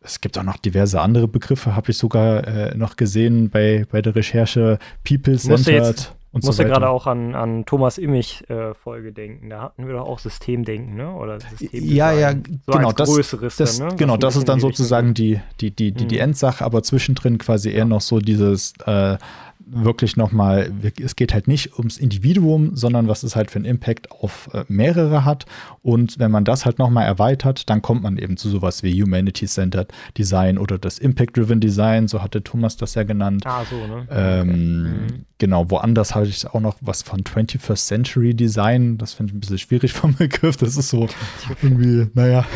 Es 0.00 0.20
gibt 0.20 0.36
auch 0.36 0.42
noch 0.42 0.58
diverse 0.58 1.00
andere 1.00 1.28
Begriffe, 1.28 1.74
habe 1.74 1.90
ich 1.90 1.96
sogar 1.96 2.46
äh, 2.46 2.76
noch 2.76 2.96
gesehen 2.96 3.48
bei, 3.48 3.86
bei 3.90 4.02
der 4.02 4.14
Recherche. 4.14 4.78
People-Centered 5.02 6.14
und 6.34 6.40
ich 6.40 6.46
musste 6.46 6.64
so 6.64 6.68
gerade 6.68 6.88
auch 6.88 7.06
an, 7.06 7.36
an 7.36 7.64
Thomas 7.64 7.96
Immich-Folge 7.96 9.08
äh, 9.08 9.12
denken. 9.12 9.50
Da 9.50 9.62
hatten 9.62 9.86
wir 9.86 9.94
doch 9.94 10.08
auch 10.08 10.18
Systemdenken, 10.18 10.96
ne? 10.96 11.14
Oder 11.14 11.38
Systemdesign. 11.38 11.96
Ja, 11.96 12.12
ja, 12.12 12.32
so 12.32 12.72
genau. 12.72 12.90
Das, 12.90 13.08
größeres 13.08 13.56
das, 13.56 13.78
dann, 13.78 13.88
ne? 13.90 13.94
Genau, 13.94 14.16
das 14.16 14.34
ist 14.34 14.48
dann 14.48 14.58
sozusagen 14.58 15.14
die, 15.14 15.40
die, 15.60 15.70
die, 15.70 15.92
die, 15.92 16.06
die 16.06 16.16
mhm. 16.16 16.22
Endsache, 16.22 16.64
aber 16.64 16.82
zwischendrin 16.82 17.38
quasi 17.38 17.70
eher 17.70 17.84
noch 17.84 18.00
so 18.00 18.18
dieses 18.18 18.72
äh, 18.84 19.16
wirklich 19.66 20.16
nochmal, 20.16 20.72
es 21.02 21.16
geht 21.16 21.32
halt 21.32 21.48
nicht 21.48 21.78
ums 21.78 21.98
Individuum, 21.98 22.76
sondern 22.76 23.08
was 23.08 23.22
es 23.22 23.36
halt 23.36 23.50
für 23.50 23.56
einen 23.56 23.64
Impact 23.64 24.10
auf 24.10 24.48
äh, 24.52 24.64
mehrere 24.68 25.24
hat. 25.24 25.46
Und 25.82 26.18
wenn 26.18 26.30
man 26.30 26.44
das 26.44 26.64
halt 26.64 26.78
nochmal 26.78 27.06
erweitert, 27.06 27.68
dann 27.70 27.82
kommt 27.82 28.02
man 28.02 28.18
eben 28.18 28.36
zu 28.36 28.48
sowas 28.48 28.82
wie 28.82 29.02
Humanity-Centered 29.02 29.92
Design 30.18 30.58
oder 30.58 30.78
das 30.78 30.98
Impact-Driven 30.98 31.60
Design, 31.60 32.08
so 32.08 32.22
hatte 32.22 32.42
Thomas 32.42 32.76
das 32.76 32.94
ja 32.94 33.02
genannt. 33.04 33.44
Ah, 33.46 33.64
so, 33.68 33.76
ne? 33.76 34.06
Ähm, 34.10 35.06
okay. 35.08 35.20
Genau, 35.38 35.70
woanders 35.70 36.14
habe 36.14 36.26
ich 36.26 36.46
auch 36.46 36.60
noch 36.60 36.76
was 36.80 37.02
von 37.02 37.20
21st 37.20 37.86
Century 37.86 38.34
Design. 38.34 38.98
Das 38.98 39.14
finde 39.14 39.30
ich 39.32 39.36
ein 39.36 39.40
bisschen 39.40 39.58
schwierig 39.58 39.92
vom 39.92 40.14
Begriff. 40.14 40.56
Das 40.56 40.76
ist 40.76 40.88
so 40.88 41.08
irgendwie, 41.60 42.08
naja, 42.14 42.46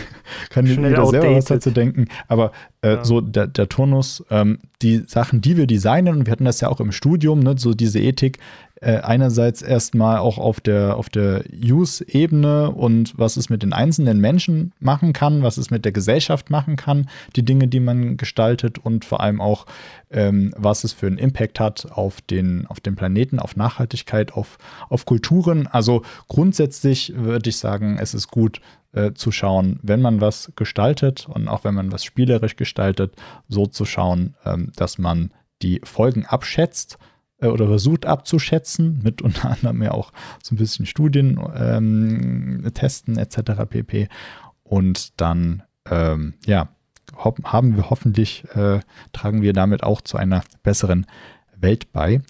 kann 0.50 0.64
jeder 0.64 1.06
selber 1.06 1.36
was 1.36 1.46
dazu 1.46 1.70
denken. 1.70 2.06
Aber 2.28 2.52
äh, 2.82 2.94
ja. 2.94 3.04
so 3.04 3.20
der, 3.20 3.46
der 3.46 3.68
Turnus, 3.68 4.24
ähm, 4.30 4.58
die 4.82 5.02
Sachen, 5.06 5.40
die 5.40 5.56
wir 5.56 5.66
designen, 5.66 6.16
und 6.16 6.26
wir 6.26 6.32
hatten 6.32 6.44
das 6.44 6.60
ja 6.60 6.68
auch 6.68 6.80
im 6.80 6.92
Studium, 6.92 7.40
ne, 7.40 7.54
so 7.58 7.74
diese 7.74 7.98
Ethik, 7.98 8.38
äh, 8.80 8.98
einerseits 8.98 9.62
erstmal 9.62 10.18
auch 10.18 10.38
auf 10.38 10.60
der, 10.60 10.96
auf 10.96 11.08
der 11.08 11.44
Use-Ebene 11.52 12.70
und 12.70 13.12
was 13.16 13.36
es 13.36 13.50
mit 13.50 13.62
den 13.62 13.72
einzelnen 13.72 14.20
Menschen 14.20 14.72
machen 14.78 15.12
kann, 15.12 15.42
was 15.42 15.56
es 15.56 15.70
mit 15.70 15.84
der 15.84 15.92
Gesellschaft 15.92 16.50
machen 16.50 16.76
kann, 16.76 17.08
die 17.36 17.44
Dinge, 17.44 17.68
die 17.68 17.80
man 17.80 18.16
gestaltet 18.16 18.78
und 18.78 19.04
vor 19.04 19.20
allem 19.20 19.40
auch, 19.40 19.66
ähm, 20.10 20.54
was 20.56 20.84
es 20.84 20.92
für 20.92 21.06
einen 21.06 21.18
Impact 21.18 21.60
hat 21.60 21.90
auf 21.90 22.20
den, 22.20 22.66
auf 22.66 22.80
den 22.80 22.96
Planeten, 22.96 23.38
auf 23.38 23.56
Nachhaltigkeit, 23.56 24.32
auf, 24.32 24.58
auf 24.88 25.06
Kulturen. 25.06 25.66
Also 25.66 26.02
grundsätzlich 26.28 27.12
würde 27.16 27.50
ich 27.50 27.56
sagen, 27.56 27.98
es 28.00 28.14
ist 28.14 28.28
gut, 28.28 28.60
äh, 28.92 29.12
zu 29.12 29.32
schauen, 29.32 29.80
wenn 29.82 30.00
man 30.00 30.20
was 30.20 30.52
gestaltet 30.56 31.28
und 31.28 31.46
auch 31.46 31.64
wenn 31.64 31.74
man 31.74 31.92
was 31.92 32.04
spielerisch 32.04 32.56
gestaltet, 32.56 33.14
so 33.48 33.66
zu 33.66 33.84
schauen, 33.84 34.34
ähm, 34.46 34.72
dass 34.76 34.98
man 34.98 35.30
die 35.62 35.80
Folgen 35.84 36.24
abschätzt 36.24 36.98
oder 37.40 37.66
versucht 37.66 38.06
abzuschätzen, 38.06 39.00
mit 39.02 39.22
unter 39.22 39.50
anderem 39.50 39.82
ja 39.82 39.92
auch 39.92 40.12
so 40.42 40.54
ein 40.54 40.58
bisschen 40.58 40.86
Studien 40.86 41.40
ähm, 41.54 42.70
testen 42.74 43.16
etc. 43.16 43.64
pp. 43.68 44.08
Und 44.64 45.20
dann, 45.20 45.62
ähm, 45.90 46.34
ja, 46.46 46.68
haben 47.44 47.76
wir 47.76 47.90
hoffentlich, 47.90 48.44
äh, 48.54 48.80
tragen 49.12 49.42
wir 49.42 49.52
damit 49.52 49.82
auch 49.82 50.02
zu 50.02 50.18
einer 50.18 50.42
besseren 50.62 51.06
Welt 51.56 51.90
bei 51.92 52.20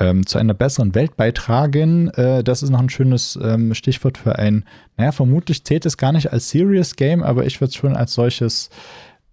ähm, 0.00 0.26
zu 0.26 0.38
einer 0.38 0.54
besseren 0.54 0.94
Welt 0.94 1.16
beitragen. 1.16 2.08
Äh, 2.10 2.42
das 2.42 2.62
ist 2.62 2.70
noch 2.70 2.80
ein 2.80 2.90
schönes 2.90 3.38
ähm, 3.42 3.74
Stichwort 3.74 4.18
für 4.18 4.38
ein, 4.38 4.64
naja, 4.96 5.12
vermutlich 5.12 5.64
zählt 5.64 5.86
es 5.86 5.96
gar 5.96 6.12
nicht 6.12 6.32
als 6.32 6.50
Serious 6.50 6.96
Game, 6.96 7.22
aber 7.22 7.44
ich 7.44 7.60
würde 7.60 7.70
es 7.70 7.76
schon 7.76 7.96
als 7.96 8.14
solches 8.14 8.70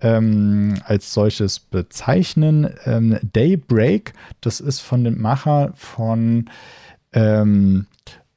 ähm, 0.01 0.75
als 0.85 1.13
solches 1.13 1.59
bezeichnen. 1.59 2.69
Ähm, 2.85 3.19
Daybreak, 3.33 4.13
das 4.41 4.59
ist 4.59 4.79
von 4.79 5.03
dem 5.03 5.19
Macher 5.21 5.71
von, 5.75 6.49
ähm, 7.13 7.87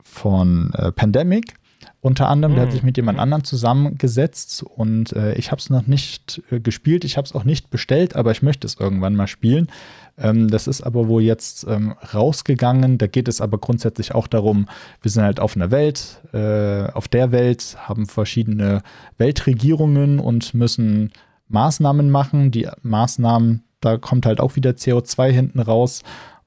von 0.02 0.72
äh, 0.74 0.92
Pandemic. 0.92 1.54
Unter 2.02 2.30
anderem, 2.30 2.54
der 2.54 2.62
hat 2.62 2.70
hm. 2.70 2.76
sich 2.76 2.82
mit 2.82 2.96
jemand 2.96 3.18
anderem 3.18 3.44
zusammengesetzt 3.44 4.62
und 4.62 5.12
äh, 5.12 5.34
ich 5.34 5.50
habe 5.50 5.60
es 5.60 5.68
noch 5.68 5.86
nicht 5.86 6.42
äh, 6.50 6.58
gespielt, 6.58 7.04
ich 7.04 7.18
habe 7.18 7.26
es 7.26 7.34
auch 7.34 7.44
nicht 7.44 7.68
bestellt, 7.68 8.16
aber 8.16 8.30
ich 8.30 8.40
möchte 8.40 8.66
es 8.66 8.80
irgendwann 8.80 9.14
mal 9.14 9.26
spielen. 9.26 9.68
Ähm, 10.16 10.48
das 10.48 10.66
ist 10.66 10.80
aber 10.80 11.08
wohl 11.08 11.22
jetzt 11.22 11.66
ähm, 11.68 11.94
rausgegangen. 12.14 12.96
Da 12.96 13.06
geht 13.06 13.28
es 13.28 13.42
aber 13.42 13.58
grundsätzlich 13.58 14.14
auch 14.14 14.28
darum, 14.28 14.66
wir 15.02 15.10
sind 15.10 15.24
halt 15.24 15.40
auf 15.40 15.56
einer 15.56 15.70
Welt, 15.70 16.22
äh, 16.32 16.90
auf 16.90 17.06
der 17.06 17.32
Welt, 17.32 17.76
haben 17.78 18.06
verschiedene 18.06 18.82
Weltregierungen 19.18 20.20
und 20.20 20.54
müssen 20.54 21.12
Maßnahmen 21.50 22.10
machen. 22.10 22.50
Die 22.50 22.68
Maßnahmen, 22.82 23.62
da 23.80 23.96
kommt 23.96 24.26
halt 24.26 24.40
auch 24.40 24.56
wieder 24.56 24.70
CO2 24.70 25.30
hinten 25.30 25.60
raus. 25.60 26.02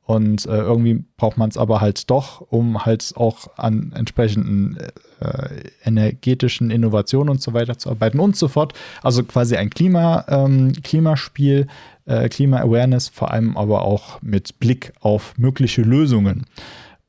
Und 0.06 0.46
äh, 0.48 0.58
irgendwie 0.58 1.06
braucht 1.16 1.38
man 1.38 1.50
es 1.50 1.58
aber 1.58 1.80
halt 1.80 2.10
doch, 2.10 2.42
um 2.42 2.86
halt 2.86 3.14
auch 3.16 3.48
an 3.56 3.94
entsprechenden 3.96 4.78
äh, 5.22 5.64
energetischen 5.86 6.72
Innovationen 6.72 7.30
und 7.30 7.42
so 7.42 7.54
weiter 7.54 7.78
zu 7.78 7.90
arbeiten 7.90 8.20
und 8.20 8.36
so 8.36 8.50
fort. 8.50 8.74
Also 9.02 9.24
quasi 9.24 9.56
ein 9.56 9.70
Klima, 9.70 10.26
ähm, 10.28 10.74
Klimaspiel, 10.84 11.68
äh, 12.06 12.28
Klima-Awareness, 12.28 13.10
vor 13.10 13.32
allem 13.32 13.56
aber 13.56 13.84
auch 13.84 14.22
mit 14.22 14.60
Blick 14.60 14.92
auf 15.00 15.38
mögliche 15.38 15.84
Lösungen, 15.84 16.48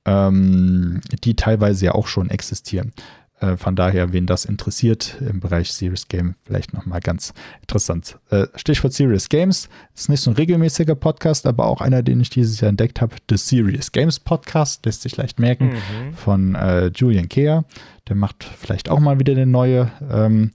ähm, 0.05 1.01
die 1.25 1.35
teilweise 1.35 1.87
ja 1.87 1.93
auch 1.93 2.07
schon 2.07 2.31
existieren. 2.31 2.93
Äh, 3.45 3.57
von 3.57 3.77
daher, 3.77 4.13
wen 4.13 4.27
das 4.27 4.45
interessiert 4.45 5.17
im 5.21 5.41
Bereich 5.41 5.73
Serious 5.73 6.09
Game, 6.09 6.35
vielleicht 6.45 6.73
nochmal 6.73 7.01
ganz 7.01 7.35
interessant. 7.61 8.19
Äh, 8.31 8.47
Stichwort 8.55 8.93
Serious 8.93 9.29
Games 9.29 9.69
ist 9.95 10.09
nicht 10.09 10.21
so 10.21 10.31
ein 10.31 10.37
regelmäßiger 10.37 10.95
Podcast, 10.95 11.47
aber 11.47 11.67
auch 11.67 11.81
einer, 11.81 12.03
den 12.03 12.21
ich 12.21 12.31
dieses 12.31 12.61
Jahr 12.61 12.71
entdeckt 12.71 13.01
habe. 13.01 13.17
The 13.29 13.37
Serious 13.37 13.93
Games 13.93 14.21
Podcast, 14.21 14.87
lässt 14.87 15.03
sich 15.03 15.17
leicht 15.17 15.39
merken, 15.39 15.71
mhm. 15.71 16.15
von 16.15 16.55
äh, 16.55 16.87
Julian 16.95 17.29
Kea. 17.29 17.65
Der 18.09 18.17
macht 18.17 18.45
vielleicht 18.45 18.89
auch 18.91 19.01
mal 19.01 19.19
wieder 19.19 19.33
eine 19.33 19.47
neue 19.47 19.91
ähm, 20.11 20.53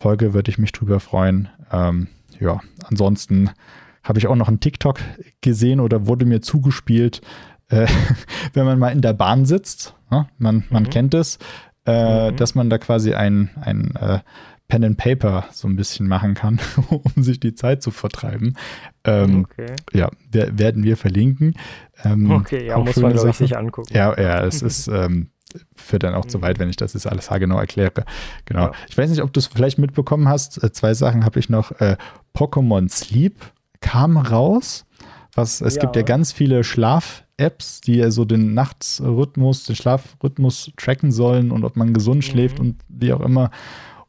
Folge, 0.00 0.34
würde 0.34 0.50
ich 0.50 0.58
mich 0.58 0.72
drüber 0.72 1.00
freuen. 1.00 1.48
Ähm, 1.72 2.08
ja, 2.38 2.60
ansonsten 2.84 3.50
habe 4.02 4.18
ich 4.18 4.26
auch 4.26 4.36
noch 4.36 4.48
einen 4.48 4.60
TikTok 4.60 5.00
gesehen 5.40 5.80
oder 5.80 6.06
wurde 6.06 6.26
mir 6.26 6.40
zugespielt, 6.40 7.22
äh, 7.68 7.86
wenn 8.52 8.66
man 8.66 8.78
mal 8.78 8.90
in 8.90 9.00
der 9.00 9.14
Bahn 9.14 9.46
sitzt. 9.46 9.94
Ja, 10.10 10.28
man, 10.38 10.64
man 10.70 10.84
mhm. 10.84 10.90
kennt 10.90 11.14
es, 11.14 11.38
äh, 11.86 12.30
mhm. 12.30 12.36
dass 12.36 12.54
man 12.54 12.70
da 12.70 12.78
quasi 12.78 13.14
ein, 13.14 13.50
ein 13.60 13.94
äh, 13.96 14.18
Pen 14.68 14.84
and 14.84 14.96
Paper 14.96 15.44
so 15.52 15.68
ein 15.68 15.76
bisschen 15.76 16.08
machen 16.08 16.34
kann, 16.34 16.58
um 16.90 17.22
sich 17.22 17.38
die 17.38 17.54
Zeit 17.54 17.82
zu 17.82 17.90
vertreiben. 17.90 18.56
Ähm, 19.04 19.44
okay. 19.44 19.74
Ja, 19.92 20.10
werden 20.30 20.82
wir 20.82 20.96
verlinken. 20.96 21.54
Ähm, 22.04 22.30
okay, 22.30 22.66
ja, 22.66 22.78
muss 22.78 22.96
man, 22.96 23.12
glaube 23.12 23.30
ich, 23.30 23.36
sich 23.36 23.56
angucken. 23.56 23.94
Ja, 23.94 24.18
ja, 24.20 24.44
es 24.44 24.62
ist 24.62 24.88
ähm, 24.88 25.30
führt 25.74 26.02
dann 26.02 26.14
auch 26.14 26.26
zu 26.26 26.42
weit, 26.42 26.58
wenn 26.58 26.68
ich 26.68 26.76
das 26.76 26.94
jetzt 26.94 27.06
alles 27.06 27.30
haargenau 27.30 27.58
erkläre. 27.58 28.04
Genau. 28.44 28.66
Ja. 28.66 28.72
Ich 28.88 28.98
weiß 28.98 29.10
nicht, 29.10 29.22
ob 29.22 29.32
du 29.32 29.38
es 29.38 29.46
vielleicht 29.46 29.78
mitbekommen 29.78 30.28
hast. 30.28 30.62
Äh, 30.62 30.72
zwei 30.72 30.94
Sachen 30.94 31.24
habe 31.24 31.38
ich 31.38 31.48
noch. 31.48 31.72
Äh, 31.80 31.96
Pokémon 32.34 32.88
Sleep 32.90 33.36
kam 33.80 34.16
raus. 34.16 34.84
Was, 35.36 35.60
es 35.60 35.76
ja. 35.76 35.82
gibt 35.82 35.94
ja 35.96 36.02
ganz 36.02 36.32
viele 36.32 36.64
Schlaf-Apps, 36.64 37.82
die 37.82 37.96
ja 37.96 38.10
so 38.10 38.24
den 38.24 38.54
Nachtrhythmus, 38.54 39.64
den 39.64 39.76
Schlafrhythmus 39.76 40.72
tracken 40.76 41.12
sollen 41.12 41.52
und 41.52 41.62
ob 41.62 41.76
man 41.76 41.94
gesund 41.94 42.16
mhm. 42.16 42.22
schläft 42.22 42.58
und 42.58 42.76
wie 42.88 43.12
auch 43.12 43.20
immer. 43.20 43.50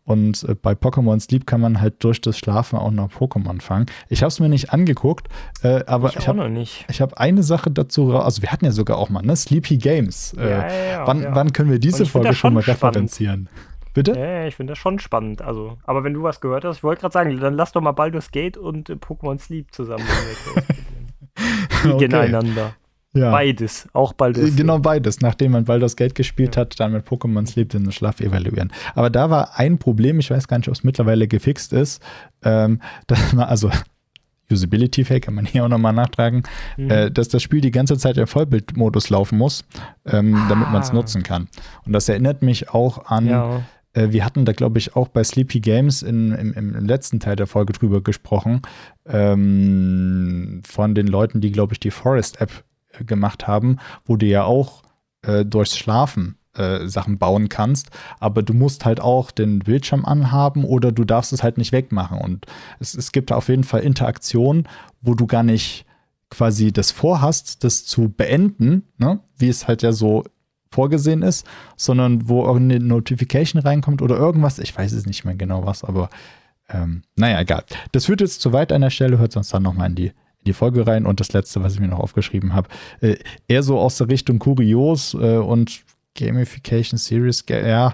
Und 0.06 0.44
äh, 0.48 0.56
bei 0.56 0.72
Pokémon 0.72 1.20
Sleep 1.20 1.46
kann 1.46 1.60
man 1.60 1.82
halt 1.82 2.02
durch 2.02 2.22
das 2.22 2.38
Schlafen 2.38 2.80
auch 2.80 2.92
noch 2.92 3.12
Pokémon 3.12 3.62
fangen. 3.62 3.88
Ich 4.08 4.22
habe 4.24 4.30
es 4.30 4.40
mir 4.40 4.48
nicht 4.48 4.72
angeguckt, 4.72 5.28
äh, 5.64 5.84
aber 5.86 6.10
ich, 6.10 6.16
ich 6.16 6.28
habe 6.30 6.42
hab 6.88 7.14
eine 7.16 7.44
Sache 7.44 7.70
dazu, 7.72 8.16
also 8.16 8.42
wir 8.42 8.50
hatten 8.50 8.64
ja 8.64 8.72
sogar 8.72 8.98
auch 8.98 9.10
mal, 9.10 9.22
ne? 9.22 9.36
Sleepy 9.36 9.78
Games. 9.78 10.34
Äh, 10.40 10.50
ja, 10.50 10.92
ja, 10.92 11.08
wann, 11.08 11.28
wann 11.36 11.52
können 11.52 11.70
wir 11.70 11.80
diese 11.80 12.06
Folge 12.06 12.34
schon 12.34 12.54
mal 12.54 12.62
spannend. 12.62 12.84
referenzieren? 12.84 13.50
Bitte? 13.94 14.14
Ja, 14.18 14.46
ich 14.46 14.56
finde 14.56 14.72
das 14.72 14.78
schon 14.78 15.00
spannend. 15.00 15.42
Also, 15.42 15.78
aber 15.84 16.06
wenn 16.06 16.14
du 16.14 16.24
was 16.24 16.40
gehört 16.40 16.64
hast, 16.64 16.78
ich 16.78 16.84
wollte 16.84 17.02
gerade 17.02 17.14
sagen, 17.14 17.38
dann 17.42 17.56
lass 17.56 17.74
doch 17.74 17.82
mal 17.82 17.92
Baldur's 17.92 18.32
Gate 18.32 18.56
und 18.56 18.90
äh, 18.90 18.94
Pokémon 18.94 19.40
Sleep 19.40 19.74
zusammen. 19.74 20.06
Gegeneinander. 22.00 22.76
Ja. 23.14 23.32
Beides, 23.32 23.88
auch 23.94 24.14
Baldur's 24.14 24.50
äh, 24.50 24.52
Genau 24.52 24.80
beides. 24.80 25.22
Nachdem 25.22 25.54
man 25.54 25.66
Baldur's 25.66 25.96
Gate 25.96 26.16
gespielt 26.16 26.56
ja. 26.56 26.62
hat, 26.62 26.80
dann 26.80 26.92
mit 26.92 27.08
Pokémon 27.08 27.48
Sleep 27.48 27.70
den 27.70 27.92
Schlaf 27.92 28.20
evaluieren. 28.20 28.72
Aber 28.96 29.10
da 29.10 29.30
war 29.30 29.58
ein 29.58 29.80
Problem, 29.80 30.20
ich 30.20 30.30
weiß 30.30 30.48
gar 30.48 30.58
nicht, 30.58 30.68
ob 30.68 30.76
es 30.76 30.84
mittlerweile 30.84 31.28
gefixt 31.28 31.74
ist. 31.74 32.02
Ähm, 32.44 32.82
dass 33.08 33.34
man, 33.34 33.48
also 33.48 33.72
Usability 34.52 35.04
Fake 35.04 35.26
kann 35.26 35.34
man 35.34 35.46
hier 35.46 35.66
auch 35.66 35.70
nochmal 35.70 35.94
nachtragen, 35.94 36.44
mhm. 36.78 36.90
äh, 36.90 37.12
dass 37.12 37.28
das 37.28 37.44
Spiel 37.44 37.62
die 37.62 37.72
ganze 37.72 37.98
Zeit 37.98 38.18
im 38.18 38.28
Vollbildmodus 38.28 39.10
laufen 39.10 39.38
muss, 39.38 39.66
ähm, 40.06 40.36
ah. 40.36 40.46
damit 40.48 40.72
man 40.72 40.82
es 40.82 40.94
nutzen 40.94 41.24
kann. 41.24 41.50
Und 41.86 41.94
das 41.94 42.08
erinnert 42.08 42.44
mich 42.44 42.70
auch 42.70 43.08
an 43.08 43.28
ja. 43.28 43.62
Äh, 43.98 44.12
wir 44.12 44.24
hatten 44.24 44.46
da, 44.46 44.54
glaube 44.54 44.78
ich, 44.78 44.96
auch 44.96 45.08
bei 45.08 45.24
Sleepy 45.24 45.60
Games 45.60 46.04
in, 46.04 46.32
im, 46.32 46.54
im, 46.54 46.86
letzten 46.86 47.20
Teil 47.20 47.36
der 47.36 47.48
Folge 47.48 47.74
drüber 47.74 48.02
gesprochen, 48.02 48.62
ähm, 49.06 50.62
von 50.66 50.94
den 50.94 51.08
Leuten, 51.08 51.42
die, 51.42 51.52
glaube 51.52 51.74
ich, 51.74 51.80
die 51.80 51.92
Forest-App 51.92 52.64
äh, 52.92 53.04
gemacht 53.04 53.48
haben, 53.48 53.78
wo 54.06 54.16
du 54.16 54.26
ja 54.26 54.44
auch 54.44 54.84
äh, 55.24 55.44
durchs 55.44 55.78
Schlafen 55.78 56.38
äh, 56.54 56.88
Sachen 56.88 57.18
bauen 57.18 57.50
kannst, 57.50 57.90
aber 58.20 58.44
du 58.44 58.54
musst 58.54 58.86
halt 58.86 59.00
auch 59.00 59.32
den 59.32 59.60
Bildschirm 59.60 60.06
anhaben 60.06 60.64
oder 60.64 60.92
du 60.92 61.04
darfst 61.04 61.34
es 61.34 61.44
halt 61.44 61.58
nicht 61.58 61.72
wegmachen. 61.72 62.20
Und 62.20 62.46
es, 62.80 62.94
es 62.94 63.12
gibt 63.12 63.32
auf 63.32 63.50
jeden 63.50 63.64
Fall 63.64 63.82
Interaktionen, 63.82 64.68
wo 65.02 65.16
du 65.16 65.26
gar 65.26 65.44
nicht 65.44 65.86
quasi 66.30 66.74
das 66.74 66.92
vorhast, 66.92 67.64
das 67.64 67.86
zu 67.86 68.10
beenden, 68.10 68.84
ne? 68.98 69.20
wie 69.38 69.48
es 69.48 69.68
halt 69.68 69.82
ja 69.82 69.94
so 69.94 70.26
vorgesehen 70.72 71.22
ist, 71.22 71.46
sondern 71.76 72.28
wo 72.28 72.46
irgendeine 72.46 72.84
Notification 72.84 73.62
reinkommt 73.62 74.02
oder 74.02 74.18
irgendwas. 74.18 74.60
Ich 74.60 74.78
weiß 74.78 74.92
es 74.94 75.06
nicht 75.06 75.26
mehr 75.26 75.36
genau 75.36 75.66
was, 75.66 75.84
aber 75.84 76.10
ähm, 76.70 77.04
naja, 77.16 77.40
egal. 77.40 77.64
Das 77.92 78.06
führt 78.06 78.22
jetzt 78.22 78.42
zu 78.42 78.54
weit 78.54 78.72
an 78.72 78.82
der 78.82 78.90
Stelle, 78.90 79.18
hört 79.18 79.32
sonst 79.32 79.54
dann 79.54 79.64
nochmal 79.64 79.90
in 79.90 79.96
die, 79.96 80.08
in 80.08 80.46
die 80.46 80.54
Folge 80.54 80.86
rein. 80.86 81.06
Und 81.06 81.20
das 81.20 81.34
letzte, 81.34 81.64
was 81.64 81.74
ich 81.74 81.80
mir 81.80 81.88
noch 81.88 82.00
aufgeschrieben 82.00 82.54
habe, 82.54 82.70
äh, 83.02 83.18
eher 83.48 83.64
so 83.64 83.80
aus 83.80 83.98
der 83.98 84.10
Richtung 84.10 84.40
Kurios 84.40 85.14
äh, 85.14 85.38
und 85.38 85.82
Gamification 86.16 86.98
Series, 86.98 87.46
ja. 87.50 87.94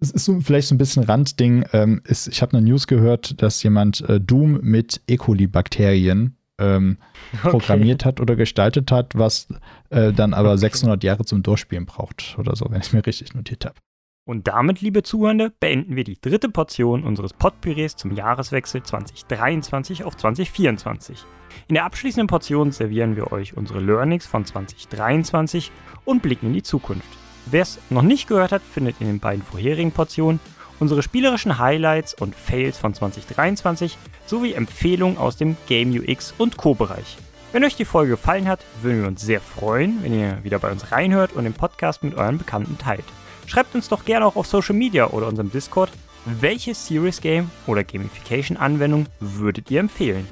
Es 0.00 0.12
ist 0.12 0.26
so, 0.26 0.40
vielleicht 0.40 0.68
so 0.68 0.76
ein 0.76 0.78
bisschen 0.78 1.02
Randding. 1.02 1.64
Ähm, 1.72 2.00
ist, 2.04 2.28
ich 2.28 2.40
habe 2.40 2.56
eine 2.56 2.66
News 2.66 2.86
gehört, 2.86 3.42
dass 3.42 3.62
jemand 3.64 4.00
äh, 4.08 4.20
Doom 4.20 4.60
mit 4.62 5.00
E. 5.08 5.16
coli-Bakterien 5.16 6.36
ähm, 6.58 6.98
okay. 7.32 7.50
programmiert 7.50 8.04
hat 8.04 8.20
oder 8.20 8.36
gestaltet 8.36 8.90
hat, 8.92 9.16
was 9.16 9.48
äh, 9.90 10.12
dann 10.12 10.34
aber 10.34 10.50
okay. 10.50 10.58
600 10.58 11.04
Jahre 11.04 11.24
zum 11.24 11.42
Durchspielen 11.42 11.86
braucht 11.86 12.36
oder 12.38 12.54
so, 12.56 12.66
wenn 12.70 12.80
ich 12.80 12.88
es 12.88 12.92
mir 12.92 13.04
richtig 13.06 13.34
notiert 13.34 13.64
habe. 13.64 13.76
Und 14.28 14.46
damit, 14.46 14.82
liebe 14.82 15.02
Zuhörende, 15.02 15.52
beenden 15.58 15.96
wir 15.96 16.04
die 16.04 16.20
dritte 16.20 16.50
Portion 16.50 17.02
unseres 17.02 17.34
Potpürés 17.34 17.96
zum 17.96 18.14
Jahreswechsel 18.14 18.82
2023 18.82 20.04
auf 20.04 20.18
2024. 20.18 21.24
In 21.68 21.74
der 21.74 21.86
abschließenden 21.86 22.26
Portion 22.26 22.70
servieren 22.70 23.16
wir 23.16 23.32
euch 23.32 23.56
unsere 23.56 23.80
Learnings 23.80 24.26
von 24.26 24.44
2023 24.44 25.72
und 26.04 26.20
blicken 26.20 26.48
in 26.48 26.52
die 26.52 26.62
Zukunft. 26.62 27.08
Wer 27.46 27.62
es 27.62 27.78
noch 27.88 28.02
nicht 28.02 28.28
gehört 28.28 28.52
hat, 28.52 28.60
findet 28.60 29.00
in 29.00 29.06
den 29.06 29.18
beiden 29.18 29.42
vorherigen 29.42 29.92
Portionen 29.92 30.40
unsere 30.80 31.02
spielerischen 31.02 31.58
Highlights 31.58 32.14
und 32.14 32.34
Fails 32.34 32.78
von 32.78 32.94
2023 32.94 33.96
sowie 34.26 34.52
Empfehlungen 34.52 35.18
aus 35.18 35.36
dem 35.36 35.56
Game 35.66 35.90
UX 35.90 36.34
und 36.38 36.56
Co-Bereich. 36.56 37.16
Wenn 37.52 37.64
euch 37.64 37.76
die 37.76 37.84
Folge 37.84 38.12
gefallen 38.12 38.46
hat, 38.46 38.60
würden 38.82 39.00
wir 39.00 39.08
uns 39.08 39.22
sehr 39.22 39.40
freuen, 39.40 40.02
wenn 40.02 40.18
ihr 40.18 40.44
wieder 40.44 40.58
bei 40.58 40.70
uns 40.70 40.92
reinhört 40.92 41.32
und 41.32 41.44
den 41.44 41.54
Podcast 41.54 42.04
mit 42.04 42.14
euren 42.14 42.38
Bekannten 42.38 42.76
teilt. 42.76 43.04
Schreibt 43.46 43.74
uns 43.74 43.88
doch 43.88 44.04
gerne 44.04 44.26
auch 44.26 44.36
auf 44.36 44.46
Social 44.46 44.74
Media 44.74 45.06
oder 45.08 45.28
unserem 45.28 45.50
Discord, 45.50 45.90
welche 46.26 46.74
Series 46.74 47.22
Game 47.22 47.50
oder 47.66 47.84
Gamification 47.84 48.58
Anwendung 48.58 49.06
würdet 49.20 49.70
ihr 49.70 49.80
empfehlen? 49.80 50.28